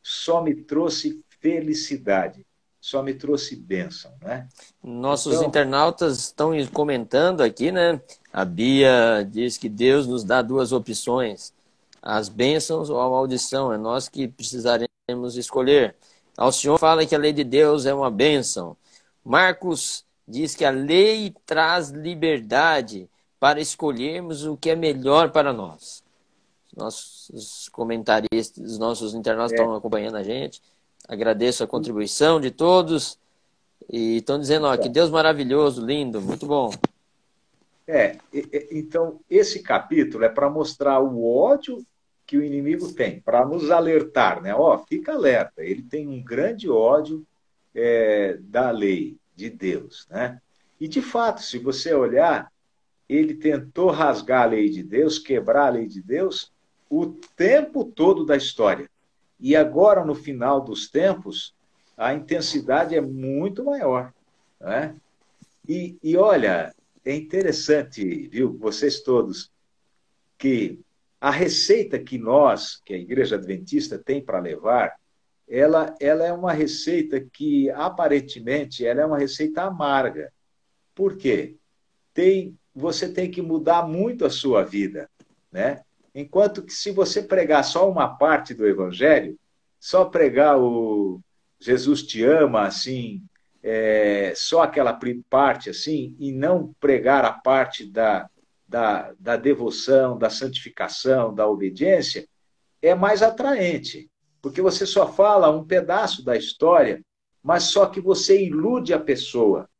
só 0.00 0.40
me 0.40 0.54
trouxe 0.54 1.20
felicidade 1.40 2.46
só 2.80 3.02
me 3.02 3.12
trouxe 3.12 3.56
bênção, 3.56 4.12
né? 4.22 4.48
Nossos 4.82 5.34
então... 5.34 5.48
internautas 5.48 6.18
estão 6.20 6.52
comentando 6.72 7.42
aqui, 7.42 7.72
né? 7.72 8.00
A 8.32 8.44
Bia 8.44 9.28
diz 9.28 9.58
que 9.58 9.68
Deus 9.68 10.06
nos 10.06 10.22
dá 10.22 10.40
duas 10.40 10.72
opções: 10.72 11.52
as 12.00 12.28
bênçãos 12.28 12.88
ou 12.88 13.00
a 13.00 13.10
maldição. 13.10 13.72
É 13.72 13.76
nós 13.76 14.08
que 14.08 14.28
precisaremos 14.28 15.36
escolher. 15.36 15.96
O 16.38 16.52
Senhor 16.52 16.78
fala 16.78 17.04
que 17.04 17.16
a 17.16 17.18
lei 17.18 17.32
de 17.32 17.42
Deus 17.42 17.84
é 17.84 17.92
uma 17.92 18.10
bênção. 18.10 18.76
Marcos 19.24 20.04
diz 20.26 20.54
que 20.54 20.64
a 20.64 20.70
lei 20.70 21.34
traz 21.44 21.90
liberdade 21.90 23.10
para 23.40 23.60
escolhermos 23.60 24.44
o 24.44 24.56
que 24.56 24.70
é 24.70 24.76
melhor 24.76 25.30
para 25.30 25.52
nós. 25.52 26.02
Nossos 26.78 27.68
comentaristas, 27.70 28.78
nossos 28.78 29.14
internautas 29.14 29.52
é. 29.52 29.56
estão 29.56 29.74
acompanhando 29.74 30.16
a 30.16 30.22
gente. 30.22 30.62
Agradeço 31.06 31.64
a 31.64 31.66
contribuição 31.66 32.40
de 32.40 32.50
todos. 32.50 33.18
E 33.90 34.18
estão 34.18 34.38
dizendo 34.38 34.66
ó, 34.66 34.76
que 34.76 34.88
Deus 34.88 35.10
maravilhoso, 35.10 35.84
lindo, 35.84 36.20
muito 36.20 36.46
bom. 36.46 36.70
É, 37.86 38.18
então 38.70 39.18
esse 39.30 39.62
capítulo 39.62 40.22
é 40.22 40.28
para 40.28 40.50
mostrar 40.50 41.00
o 41.00 41.26
ódio 41.26 41.82
que 42.26 42.36
o 42.36 42.44
inimigo 42.44 42.92
tem, 42.92 43.20
para 43.20 43.46
nos 43.46 43.70
alertar, 43.70 44.42
né? 44.42 44.54
Ó, 44.54 44.76
fica 44.86 45.14
alerta, 45.14 45.64
ele 45.64 45.80
tem 45.80 46.06
um 46.06 46.22
grande 46.22 46.68
ódio 46.68 47.26
é, 47.74 48.36
da 48.42 48.70
lei 48.70 49.16
de 49.34 49.48
Deus, 49.48 50.06
né? 50.10 50.38
E 50.78 50.86
de 50.86 51.00
fato, 51.00 51.40
se 51.40 51.58
você 51.58 51.94
olhar, 51.94 52.52
ele 53.08 53.34
tentou 53.34 53.90
rasgar 53.90 54.42
a 54.42 54.50
lei 54.50 54.68
de 54.68 54.82
Deus, 54.82 55.18
quebrar 55.18 55.68
a 55.68 55.70
lei 55.70 55.86
de 55.86 56.02
Deus, 56.02 56.52
o 56.88 57.06
tempo 57.36 57.84
todo 57.84 58.24
da 58.24 58.36
história. 58.36 58.88
E 59.38 59.54
agora, 59.54 60.04
no 60.04 60.14
final 60.14 60.60
dos 60.60 60.90
tempos, 60.90 61.54
a 61.96 62.14
intensidade 62.14 62.94
é 62.94 63.00
muito 63.00 63.64
maior. 63.64 64.12
Né? 64.60 64.94
E, 65.68 65.96
e 66.02 66.16
olha, 66.16 66.74
é 67.04 67.14
interessante, 67.14 68.28
viu, 68.28 68.56
vocês 68.58 69.00
todos, 69.00 69.50
que 70.36 70.80
a 71.20 71.30
receita 71.30 71.98
que 71.98 72.16
nós, 72.18 72.80
que 72.84 72.94
a 72.94 72.98
Igreja 72.98 73.36
Adventista 73.36 73.98
tem 73.98 74.24
para 74.24 74.38
levar, 74.38 74.94
ela, 75.48 75.94
ela 76.00 76.24
é 76.24 76.32
uma 76.32 76.52
receita 76.52 77.20
que, 77.20 77.70
aparentemente, 77.70 78.86
ela 78.86 79.00
é 79.00 79.06
uma 79.06 79.18
receita 79.18 79.62
amarga. 79.62 80.32
Por 80.94 81.16
quê? 81.16 81.56
Tem, 82.12 82.56
você 82.74 83.10
tem 83.10 83.30
que 83.30 83.40
mudar 83.40 83.88
muito 83.88 84.24
a 84.24 84.30
sua 84.30 84.62
vida, 84.62 85.08
né? 85.50 85.82
Enquanto 86.18 86.64
que 86.64 86.72
se 86.72 86.90
você 86.90 87.22
pregar 87.22 87.62
só 87.62 87.88
uma 87.88 88.08
parte 88.08 88.52
do 88.52 88.66
evangelho, 88.66 89.38
só 89.78 90.04
pregar 90.04 90.58
o 90.58 91.20
Jesus 91.60 92.02
te 92.02 92.24
ama, 92.24 92.62
assim, 92.66 93.22
é, 93.62 94.32
só 94.34 94.62
aquela 94.62 94.98
parte 95.30 95.70
assim, 95.70 96.16
e 96.18 96.32
não 96.32 96.74
pregar 96.80 97.24
a 97.24 97.32
parte 97.32 97.88
da, 97.88 98.28
da, 98.66 99.14
da 99.16 99.36
devoção, 99.36 100.18
da 100.18 100.28
santificação, 100.28 101.32
da 101.32 101.46
obediência, 101.46 102.26
é 102.82 102.96
mais 102.96 103.22
atraente. 103.22 104.10
Porque 104.42 104.60
você 104.60 104.84
só 104.86 105.12
fala 105.12 105.56
um 105.56 105.64
pedaço 105.64 106.24
da 106.24 106.36
história, 106.36 107.00
mas 107.40 107.62
só 107.62 107.86
que 107.86 108.00
você 108.00 108.44
ilude 108.44 108.92
a 108.92 108.98
pessoa. 108.98 109.70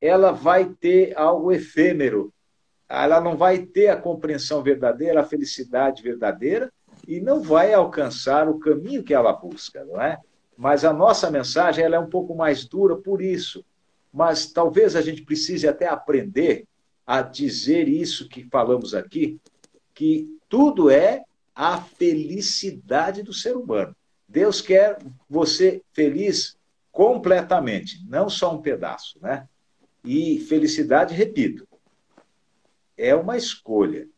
Ela 0.00 0.30
vai 0.30 0.64
ter 0.64 1.18
algo 1.18 1.50
efêmero 1.50 2.31
ela 3.00 3.20
não 3.22 3.36
vai 3.36 3.58
ter 3.60 3.88
a 3.88 3.96
compreensão 3.96 4.62
verdadeira, 4.62 5.22
a 5.22 5.24
felicidade 5.24 6.02
verdadeira 6.02 6.70
e 7.08 7.20
não 7.20 7.40
vai 7.40 7.72
alcançar 7.72 8.48
o 8.48 8.58
caminho 8.58 9.02
que 9.02 9.14
ela 9.14 9.32
busca, 9.32 9.82
não 9.84 10.00
é? 10.00 10.18
Mas 10.58 10.84
a 10.84 10.92
nossa 10.92 11.30
mensagem 11.30 11.82
ela 11.82 11.96
é 11.96 11.98
um 11.98 12.10
pouco 12.10 12.36
mais 12.36 12.66
dura 12.66 12.94
por 12.94 13.22
isso. 13.22 13.64
Mas 14.12 14.52
talvez 14.52 14.94
a 14.94 15.00
gente 15.00 15.22
precise 15.22 15.66
até 15.66 15.88
aprender 15.88 16.66
a 17.06 17.22
dizer 17.22 17.88
isso 17.88 18.28
que 18.28 18.44
falamos 18.44 18.94
aqui, 18.94 19.40
que 19.94 20.28
tudo 20.46 20.90
é 20.90 21.22
a 21.54 21.80
felicidade 21.80 23.22
do 23.22 23.32
ser 23.32 23.56
humano. 23.56 23.96
Deus 24.28 24.60
quer 24.60 24.98
você 25.28 25.82
feliz 25.92 26.58
completamente, 26.90 28.04
não 28.06 28.28
só 28.28 28.54
um 28.54 28.60
pedaço, 28.60 29.18
né? 29.20 29.48
E 30.04 30.40
felicidade, 30.40 31.14
repito, 31.14 31.66
é 32.96 33.14
uma 33.14 33.36
escolha. 33.36 34.08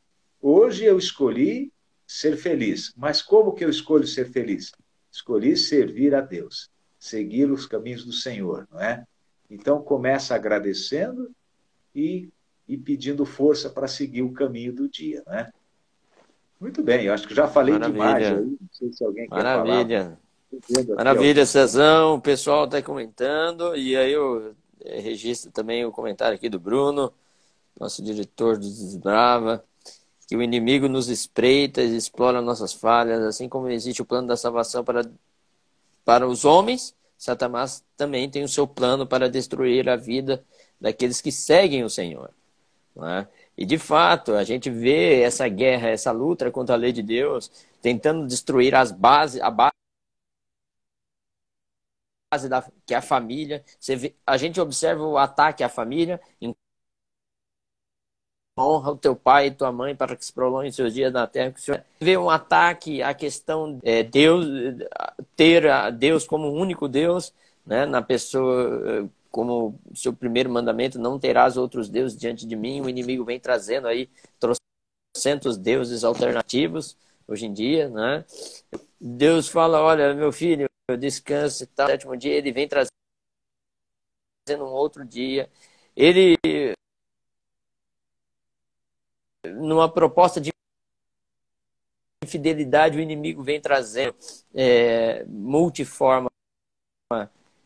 Hoje 0.41 0.85
eu 0.85 0.99
escolhi 0.99 1.73
ser 2.07 2.37
feliz, 2.37 2.93
mas 2.97 3.23
como 3.23 3.53
que 3.53 3.65
eu 3.65 3.71
escolho 3.71 4.07
ser 4.07 4.31
feliz? 4.31 4.73
Escolhi 5.11 5.57
servir 5.57 6.15
a 6.15 6.21
Deus, 6.21 6.71
seguir 6.99 7.51
os 7.51 7.67
caminhos 7.67 8.05
do 8.05 8.13
Senhor, 8.13 8.69
não 8.71 8.81
é? 8.81 9.05
Então 9.49 9.83
começa 9.83 10.35
agradecendo 10.35 11.31
e, 11.95 12.29
e 12.69 12.77
pedindo 12.77 13.25
força 13.25 13.71
para 13.71 13.87
seguir 13.87 14.23
o 14.23 14.33
caminho 14.33 14.73
do 14.73 14.89
dia, 14.89 15.23
né? 15.27 15.51
Muito 16.61 16.83
bem, 16.83 17.05
eu 17.05 17.15
acho 17.15 17.27
que 17.27 17.35
já 17.35 17.47
falei 17.47 17.75
Maravilha. 17.75 17.93
demais 17.93 18.27
aí, 18.27 18.45
não 18.45 18.69
sei 18.73 18.93
se 18.93 19.05
alguém 19.05 19.29
Maravilha. 19.29 20.19
quer 20.51 20.87
falar. 20.87 20.97
Maravilha, 20.97 21.47
Cezão, 21.47 22.15
o 22.15 22.21
pessoal 22.21 22.65
está 22.65 22.81
comentando, 22.81 23.75
e 23.77 23.97
aí 23.97 24.13
eu 24.13 24.55
eh, 24.85 25.01
registro 25.01 25.51
também 25.51 25.85
o 25.85 25.91
comentário 25.91 26.37
aqui 26.37 26.49
do 26.49 26.61
Bruno 26.61 27.13
nosso 27.79 28.03
diretor 28.03 28.57
do 28.57 28.69
Desbrava, 28.69 29.65
que 30.27 30.37
o 30.37 30.43
inimigo 30.43 30.89
nos 30.89 31.09
espreita 31.09 31.83
e 31.83 31.97
explora 31.97 32.41
nossas 32.41 32.73
falhas, 32.73 33.23
assim 33.23 33.49
como 33.49 33.69
existe 33.69 34.03
o 34.03 34.07
plano 34.07 34.29
da 34.29 34.37
salvação 34.37 34.85
para, 34.85 35.11
para 36.05 36.27
os 36.27 36.45
homens, 36.45 36.95
Satanás 37.17 37.85
também 37.97 38.29
tem 38.29 38.43
o 38.43 38.49
seu 38.49 38.67
plano 38.67 39.07
para 39.07 39.31
destruir 39.31 39.89
a 39.89 39.97
vida 39.97 40.45
daqueles 40.81 41.21
que 41.21 41.33
seguem 41.33 41.85
o 41.85 41.91
Senhor. 41.91 42.31
É? 42.97 43.27
E 43.57 43.67
de 43.67 43.79
fato, 43.79 44.35
a 44.35 44.45
gente 44.45 44.71
vê 44.71 45.23
essa 45.23 45.49
guerra, 45.49 45.89
essa 45.89 46.13
luta 46.13 46.51
contra 46.51 46.75
a 46.75 46.79
lei 46.79 46.93
de 46.93 47.03
Deus, 47.03 47.51
tentando 47.83 48.27
destruir 48.27 48.75
as 48.75 48.93
bases, 48.93 49.41
a 49.41 49.51
base 49.51 49.73
da, 52.49 52.63
que 52.87 52.95
é 52.95 52.97
a 52.99 53.03
família. 53.03 53.65
Vê, 53.89 54.15
a 54.27 54.37
gente 54.37 54.61
observa 54.61 55.05
o 55.05 55.19
ataque 55.19 55.65
à 55.65 55.69
família, 55.69 56.21
honra 58.59 58.93
o 58.93 58.97
teu 58.97 59.17
pai 59.17 59.47
e 59.47 59.51
tua 59.51 59.73
mãe 59.73 59.95
para 59.95 60.17
que 60.17 60.25
se 60.25 60.33
prolongue 60.33 60.73
seus 60.73 60.95
dias 60.95 61.13
na 61.13 61.27
terra. 61.27 61.53
Que 61.53 61.61
Senhor 61.61 61.83
vê 62.01 62.17
um 62.17 62.31
ataque 62.31 63.03
à 63.03 63.13
questão 63.13 63.81
é, 63.83 64.03
Deus 64.03 64.47
ter 65.37 65.69
a 65.69 65.91
Deus 65.91 66.27
como 66.27 66.53
único 66.53 66.89
Deus, 66.89 67.33
né, 67.67 67.87
na 67.87 68.03
pessoa 68.03 69.09
como 69.31 69.77
seu 69.95 70.13
primeiro 70.13 70.49
mandamento, 70.49 70.97
não 70.97 71.19
terás 71.19 71.57
outros 71.57 71.89
deuses 71.89 72.17
diante 72.17 72.47
de 72.47 72.55
mim. 72.55 72.81
O 72.81 72.89
inimigo 72.89 73.25
vem 73.25 73.41
trazendo 73.41 73.89
aí 73.89 74.09
trocentos 74.39 75.57
deuses 75.57 76.05
alternativos 76.05 76.97
hoje 77.27 77.47
em 77.47 77.53
dia, 77.53 77.89
né? 77.89 78.25
Deus 79.01 79.49
fala, 79.49 79.83
olha, 79.83 80.15
meu 80.15 80.31
filho, 80.31 80.67
descanse, 80.99 81.67
tá, 81.67 81.85
no 81.85 81.91
sétimo 81.91 82.17
dia 82.17 82.35
ele 82.35 82.53
vem 82.53 82.69
trazendo 82.69 82.93
um 84.51 84.73
outro 84.73 85.05
dia. 85.05 85.51
Ele 85.97 86.37
numa 89.65 89.89
proposta 89.89 90.41
de 90.41 90.51
infidelidade, 92.23 92.99
o 92.99 93.01
inimigo 93.01 93.43
vem 93.43 93.61
trazendo 93.61 94.15
é, 94.55 95.25
multiforma, 95.29 96.31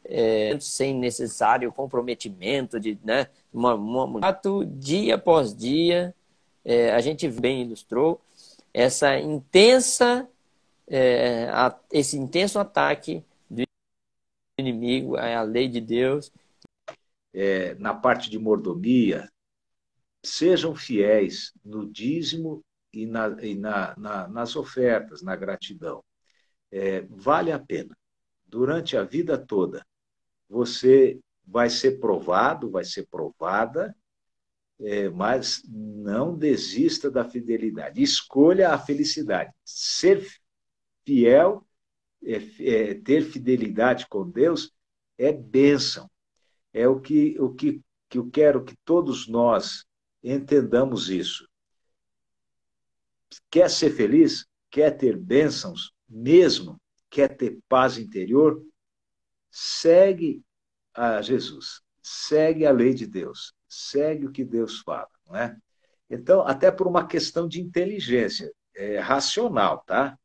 é, 0.04 0.58
sem 0.60 0.94
necessário 0.94 1.72
comprometimento, 1.72 2.80
de, 2.80 2.98
né, 3.04 3.28
uma, 3.52 3.74
uma, 3.74 4.40
dia 4.78 5.14
após 5.14 5.54
dia, 5.54 6.14
é, 6.64 6.92
a 6.92 7.00
gente 7.00 7.28
bem 7.28 7.62
ilustrou, 7.62 8.20
essa 8.72 9.18
intensa, 9.18 10.28
é, 10.86 11.48
a, 11.50 11.76
esse 11.92 12.16
intenso 12.16 12.58
ataque 12.58 13.24
do 13.48 13.62
inimigo 14.58 15.16
à 15.16 15.42
lei 15.42 15.68
de 15.68 15.80
Deus. 15.80 16.32
É, 17.34 17.74
na 17.74 17.94
parte 17.94 18.30
de 18.30 18.38
mordomia, 18.38 19.30
sejam 20.22 20.74
fiéis 20.74 21.52
no 21.64 21.90
dízimo 21.90 22.64
e, 22.92 23.06
na, 23.06 23.36
e 23.42 23.54
na, 23.54 23.96
na, 23.96 24.28
nas 24.28 24.56
ofertas, 24.56 25.22
na 25.22 25.36
gratidão. 25.36 26.04
É, 26.70 27.02
vale 27.08 27.52
a 27.52 27.58
pena. 27.58 27.96
Durante 28.46 28.96
a 28.96 29.04
vida 29.04 29.38
toda, 29.38 29.86
você 30.48 31.18
vai 31.46 31.70
ser 31.70 31.98
provado, 31.98 32.70
vai 32.70 32.84
ser 32.84 33.06
provada, 33.06 33.94
é, 34.80 35.08
mas 35.08 35.62
não 35.68 36.36
desista 36.36 37.10
da 37.10 37.24
fidelidade. 37.24 38.02
Escolha 38.02 38.70
a 38.70 38.78
felicidade. 38.78 39.52
Ser 39.64 40.26
fiel, 41.04 41.66
é, 42.24 42.36
é, 42.60 42.94
ter 42.94 43.22
fidelidade 43.22 44.06
com 44.08 44.28
Deus 44.28 44.72
é 45.16 45.32
bênção. 45.32 46.08
É 46.72 46.86
o 46.86 47.00
que, 47.00 47.36
o 47.40 47.54
que, 47.54 47.80
que 48.08 48.18
eu 48.18 48.30
quero 48.30 48.64
que 48.64 48.76
todos 48.84 49.26
nós 49.26 49.84
entendamos 50.22 51.08
isso. 51.08 51.48
Quer 53.50 53.70
ser 53.70 53.90
feliz? 53.90 54.46
Quer 54.70 54.96
ter 54.96 55.16
bênçãos 55.16 55.92
mesmo? 56.08 56.80
Quer 57.10 57.36
ter 57.36 57.58
paz 57.68 57.98
interior? 57.98 58.62
Segue 59.50 60.42
a 60.94 61.22
Jesus. 61.22 61.80
Segue 62.02 62.66
a 62.66 62.72
lei 62.72 62.94
de 62.94 63.06
Deus. 63.06 63.54
Segue 63.68 64.26
o 64.26 64.32
que 64.32 64.44
Deus 64.44 64.80
fala, 64.80 65.08
não 65.26 65.36
é? 65.36 65.56
Então, 66.10 66.40
até 66.46 66.70
por 66.70 66.86
uma 66.86 67.06
questão 67.06 67.46
de 67.46 67.60
inteligência 67.60 68.50
é, 68.74 68.98
racional, 68.98 69.82
tá? 69.86 70.18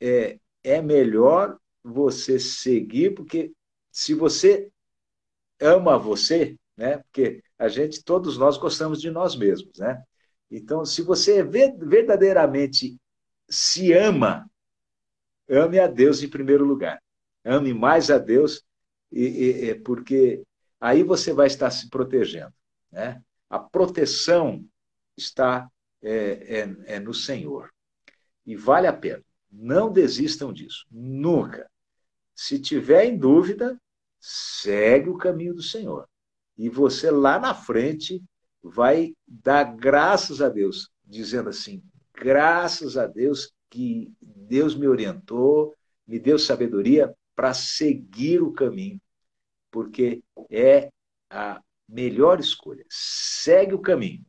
É, 0.00 0.38
é 0.64 0.82
melhor 0.82 1.58
você 1.82 2.38
seguir, 2.38 3.14
porque 3.14 3.52
se 3.90 4.14
você 4.14 4.70
ama 5.60 5.98
você, 5.98 6.56
né? 6.76 6.98
Porque 6.98 7.42
a 7.60 7.68
gente, 7.68 8.02
todos 8.02 8.38
nós 8.38 8.56
gostamos 8.56 9.02
de 9.02 9.10
nós 9.10 9.36
mesmos, 9.36 9.78
né? 9.78 10.02
Então, 10.50 10.82
se 10.82 11.02
você 11.02 11.42
verdadeiramente 11.42 12.98
se 13.50 13.92
ama, 13.92 14.50
ame 15.46 15.78
a 15.78 15.86
Deus 15.86 16.22
em 16.22 16.28
primeiro 16.28 16.64
lugar. 16.64 17.02
Ame 17.44 17.74
mais 17.74 18.10
a 18.10 18.16
Deus, 18.16 18.64
e, 19.12 19.24
e, 19.24 19.74
porque 19.74 20.42
aí 20.80 21.02
você 21.02 21.34
vai 21.34 21.48
estar 21.48 21.70
se 21.70 21.90
protegendo. 21.90 22.52
Né? 22.90 23.22
A 23.50 23.58
proteção 23.58 24.64
está 25.14 25.70
é, 26.02 26.60
é, 26.60 26.94
é 26.96 26.98
no 26.98 27.12
Senhor. 27.12 27.70
E 28.46 28.56
vale 28.56 28.86
a 28.86 28.92
pena. 28.92 29.22
Não 29.52 29.92
desistam 29.92 30.50
disso. 30.50 30.86
Nunca. 30.90 31.70
Se 32.34 32.58
tiver 32.58 33.04
em 33.04 33.18
dúvida, 33.18 33.78
segue 34.18 35.10
o 35.10 35.18
caminho 35.18 35.54
do 35.54 35.62
Senhor. 35.62 36.08
E 36.60 36.68
você 36.68 37.10
lá 37.10 37.38
na 37.38 37.54
frente 37.54 38.22
vai 38.62 39.16
dar 39.26 39.64
graças 39.64 40.42
a 40.42 40.48
Deus, 40.50 40.90
dizendo 41.02 41.48
assim: 41.48 41.82
graças 42.12 42.98
a 42.98 43.06
Deus 43.06 43.50
que 43.70 44.12
Deus 44.20 44.74
me 44.74 44.86
orientou, 44.86 45.74
me 46.06 46.18
deu 46.18 46.38
sabedoria 46.38 47.16
para 47.34 47.54
seguir 47.54 48.42
o 48.42 48.52
caminho, 48.52 49.00
porque 49.70 50.22
é 50.50 50.90
a 51.30 51.62
melhor 51.88 52.38
escolha. 52.38 52.84
Segue 52.90 53.72
o 53.72 53.80
caminho, 53.80 54.22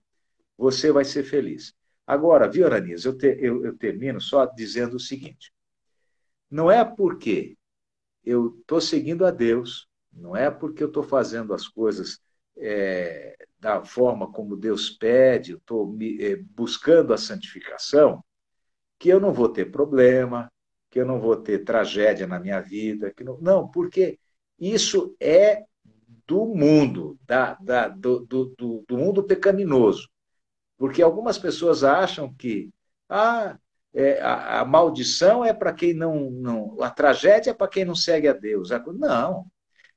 você 0.57 0.89
vai 0.89 1.03
ser 1.03 1.25
feliz. 1.25 1.73
Agora, 2.07 2.49
viu, 2.49 2.65
Aranias, 2.65 3.03
eu, 3.03 3.17
te, 3.17 3.27
eu, 3.41 3.65
eu 3.65 3.77
termino 3.77 4.21
só 4.21 4.45
dizendo 4.45 4.95
o 4.95 5.01
seguinte: 5.01 5.51
não 6.49 6.71
é 6.71 6.85
porque 6.85 7.57
eu 8.23 8.57
estou 8.61 8.79
seguindo 8.79 9.25
a 9.25 9.31
Deus, 9.31 9.90
não 10.13 10.35
é 10.35 10.49
porque 10.49 10.83
eu 10.83 10.87
estou 10.87 11.03
fazendo 11.03 11.53
as 11.53 11.67
coisas 11.67 12.19
é, 12.57 13.35
da 13.59 13.83
forma 13.83 14.31
como 14.31 14.55
Deus 14.55 14.89
pede, 14.89 15.53
estou 15.53 15.97
é, 16.19 16.35
buscando 16.35 17.13
a 17.13 17.17
santificação, 17.17 18.23
que 18.99 19.09
eu 19.09 19.19
não 19.19 19.33
vou 19.33 19.49
ter 19.49 19.71
problema, 19.71 20.51
que 20.89 20.99
eu 20.99 21.05
não 21.05 21.19
vou 21.19 21.37
ter 21.37 21.63
tragédia 21.63 22.27
na 22.27 22.39
minha 22.39 22.59
vida. 22.59 23.11
Que 23.11 23.23
não, 23.23 23.37
não 23.39 23.67
porque 23.67 24.19
isso 24.59 25.15
é 25.19 25.63
do 26.27 26.45
mundo, 26.45 27.17
da, 27.25 27.55
da, 27.55 27.87
do, 27.87 28.19
do, 28.19 28.55
do 28.87 28.97
mundo 28.97 29.23
pecaminoso. 29.23 30.09
Porque 30.77 31.01
algumas 31.01 31.37
pessoas 31.37 31.83
acham 31.83 32.33
que 32.33 32.69
ah, 33.09 33.57
é, 33.93 34.21
a, 34.21 34.61
a, 34.61 34.65
maldição 34.65 35.43
é 35.43 35.53
para 35.53 35.73
quem 35.73 35.93
não, 35.93 36.31
não. 36.31 36.81
A 36.81 36.89
tragédia 36.89 37.51
é 37.51 37.53
para 37.53 37.67
quem 37.67 37.85
não 37.85 37.95
segue 37.95 38.27
a 38.27 38.33
Deus. 38.33 38.69
Não. 38.97 39.45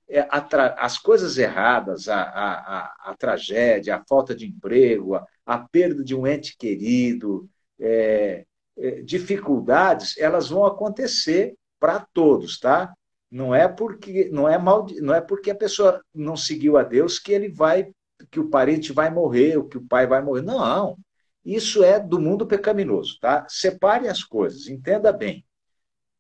É, 0.09 0.27
as 0.31 0.99
coisas 0.99 1.39
erradas, 1.39 2.09
a, 2.09 2.23
a, 2.23 3.11
a, 3.11 3.17
tragédia, 3.17 3.97
a 3.97 4.05
falta 4.07 4.35
de 4.35 4.47
emprego, 4.47 5.15
a, 5.15 5.27
a 5.47 5.59
perda 5.59 6.05
de 6.05 6.15
um 6.15 6.27
ente 6.27 6.57
querido, 6.59 7.49
é, 7.81 8.45
é, 8.77 9.03
dificuldades, 9.03 10.19
elas 10.19 10.51
vão 10.51 10.67
acontecer 10.67 11.55
para 11.81 12.01
todos, 12.13 12.59
tá? 12.59 12.93
Não 13.31 13.55
é 13.55 13.67
porque 13.67 14.29
não 14.31 14.49
é 14.49 14.59
mal, 14.59 14.87
não 15.01 15.15
é 15.15 15.21
porque 15.21 15.51
a 15.51 15.55
pessoa 15.55 16.03
não 16.15 16.37
seguiu 16.37 16.77
a 16.77 16.83
Deus 16.83 17.19
que 17.19 17.33
ele 17.33 17.49
vai, 17.49 17.91
que 18.31 18.39
o 18.39 18.49
parente 18.49 18.93
vai 18.93 19.11
morrer, 19.11 19.57
ou 19.57 19.69
que 19.69 19.79
o 19.79 19.87
pai 19.87 20.07
vai 20.07 20.23
morrer. 20.23 20.43
Não. 20.43 20.97
Isso 21.45 21.83
é 21.83 21.99
do 22.01 22.21
mundo 22.21 22.47
pecaminoso, 22.47 23.19
tá? 23.21 23.47
Separe 23.49 24.09
as 24.09 24.23
coisas, 24.23 24.69
entenda 24.69 25.13
bem. 25.13 25.45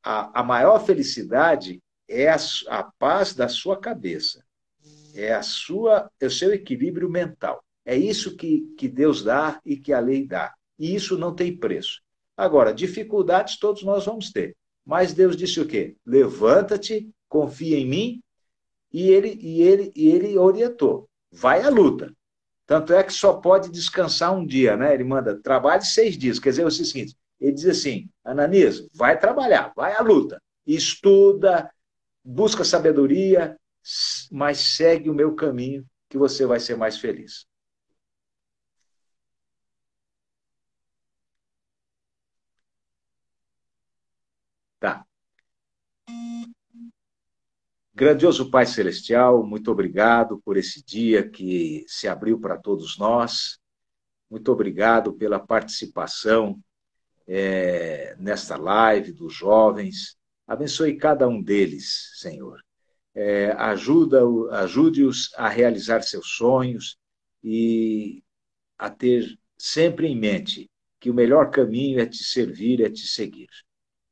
A, 0.03 0.40
a 0.40 0.42
maior 0.42 0.85
felicidade 0.85 1.81
é 2.09 2.29
a, 2.29 2.37
a 2.69 2.83
paz 2.83 3.35
da 3.35 3.49
sua 3.49 3.79
cabeça, 3.79 4.45
é 5.14 5.33
a 5.33 5.43
sua, 5.43 6.11
é 6.21 6.27
o 6.27 6.31
seu 6.31 6.53
equilíbrio 6.53 7.09
mental. 7.09 7.64
É 7.85 7.97
isso 7.97 8.37
que, 8.37 8.75
que 8.79 8.88
Deus 8.88 9.23
dá 9.23 9.61
e 9.64 9.77
que 9.77 9.93
a 9.93 10.01
lei 10.01 10.27
dá. 10.27 10.55
E 10.79 10.95
isso 10.95 11.19
não 11.19 11.35
tem 11.35 11.57
preço. 11.57 12.01
Agora, 12.37 12.75
dificuldades 12.75 13.59
todos 13.59 13.83
nós 13.83 14.07
vamos 14.07 14.33
ter. 14.33 14.57
Mas 14.85 15.12
Deus 15.12 15.37
disse 15.37 15.61
o 15.61 15.67
quê? 15.67 15.97
Levanta-te, 16.05 17.09
confia 17.29 17.79
em 17.79 17.87
mim, 17.87 18.23
e 18.93 19.11
ele, 19.11 19.38
e 19.40 19.62
ele, 19.62 19.93
e 19.95 20.09
ele 20.09 20.38
orientou. 20.38 21.09
Vai 21.31 21.62
à 21.62 21.69
luta. 21.69 22.12
Tanto 22.67 22.93
é 22.93 23.03
que 23.03 23.12
só 23.12 23.35
pode 23.35 23.71
descansar 23.71 24.35
um 24.35 24.47
dia, 24.47 24.77
né? 24.77 24.95
Ele 24.95 25.05
manda, 25.05 25.38
trabalhe 25.40 25.85
seis 25.85 26.17
dias. 26.17 26.38
Quer 26.38 26.51
dizer, 26.51 26.62
é 26.62 26.67
o 26.67 26.71
seguinte, 26.71 27.14
ele 27.40 27.53
diz 27.53 27.67
assim, 27.67 28.09
Ananias, 28.25 28.87
vai 28.95 29.19
trabalhar, 29.19 29.73
vai 29.77 29.95
à 29.95 30.01
luta. 30.01 30.40
Estuda, 30.67 31.71
busca 32.25 32.65
sabedoria, 32.65 33.59
mas 34.31 34.59
segue 34.59 35.11
o 35.11 35.15
meu 35.15 35.35
caminho, 35.35 35.87
que 36.09 36.17
você 36.19 36.47
vai 36.47 36.59
ser 36.61 36.77
mais 36.77 36.99
feliz. 36.99 37.47
Tá. 44.81 45.05
Grandioso 47.95 48.51
Pai 48.51 48.67
Celestial, 48.67 49.45
muito 49.47 49.71
obrigado 49.71 50.41
por 50.45 50.57
esse 50.57 50.85
dia 50.85 51.29
que 51.29 51.85
se 51.87 52.09
abriu 52.09 52.41
para 52.41 52.59
todos 52.59 52.99
nós. 52.99 53.59
Muito 54.29 54.51
obrigado 54.51 55.13
pela 55.13 55.39
participação 55.39 56.61
é, 57.27 58.17
nesta 58.19 58.57
live 58.57 59.13
dos 59.13 59.33
jovens. 59.33 60.17
Abençoe 60.46 60.96
cada 60.96 61.26
um 61.26 61.42
deles, 61.42 62.12
Senhor. 62.16 62.61
É, 63.14 63.52
ajude-os 63.52 65.33
a 65.37 65.48
realizar 65.48 66.02
seus 66.02 66.28
sonhos 66.28 66.98
e 67.42 68.22
a 68.76 68.90
ter 68.90 69.38
sempre 69.57 70.09
em 70.09 70.18
mente 70.18 70.70
que 70.98 71.11
o 71.11 71.14
melhor 71.14 71.50
caminho 71.50 72.00
é 72.00 72.07
te 72.07 72.24
servir, 72.24 72.80
é 72.80 72.90
te 72.90 73.07
seguir. 73.07 73.48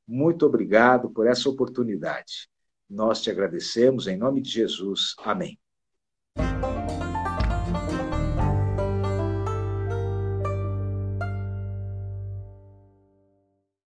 Muito 0.06 0.46
obrigado 0.46 1.10
por 1.10 1.26
essa 1.26 1.48
oportunidade. 1.48 2.48
Nós 2.88 3.22
te 3.22 3.30
agradecemos 3.30 4.06
em 4.06 4.16
nome 4.16 4.42
de 4.42 4.50
Jesus. 4.50 5.14
Amém. 5.18 5.58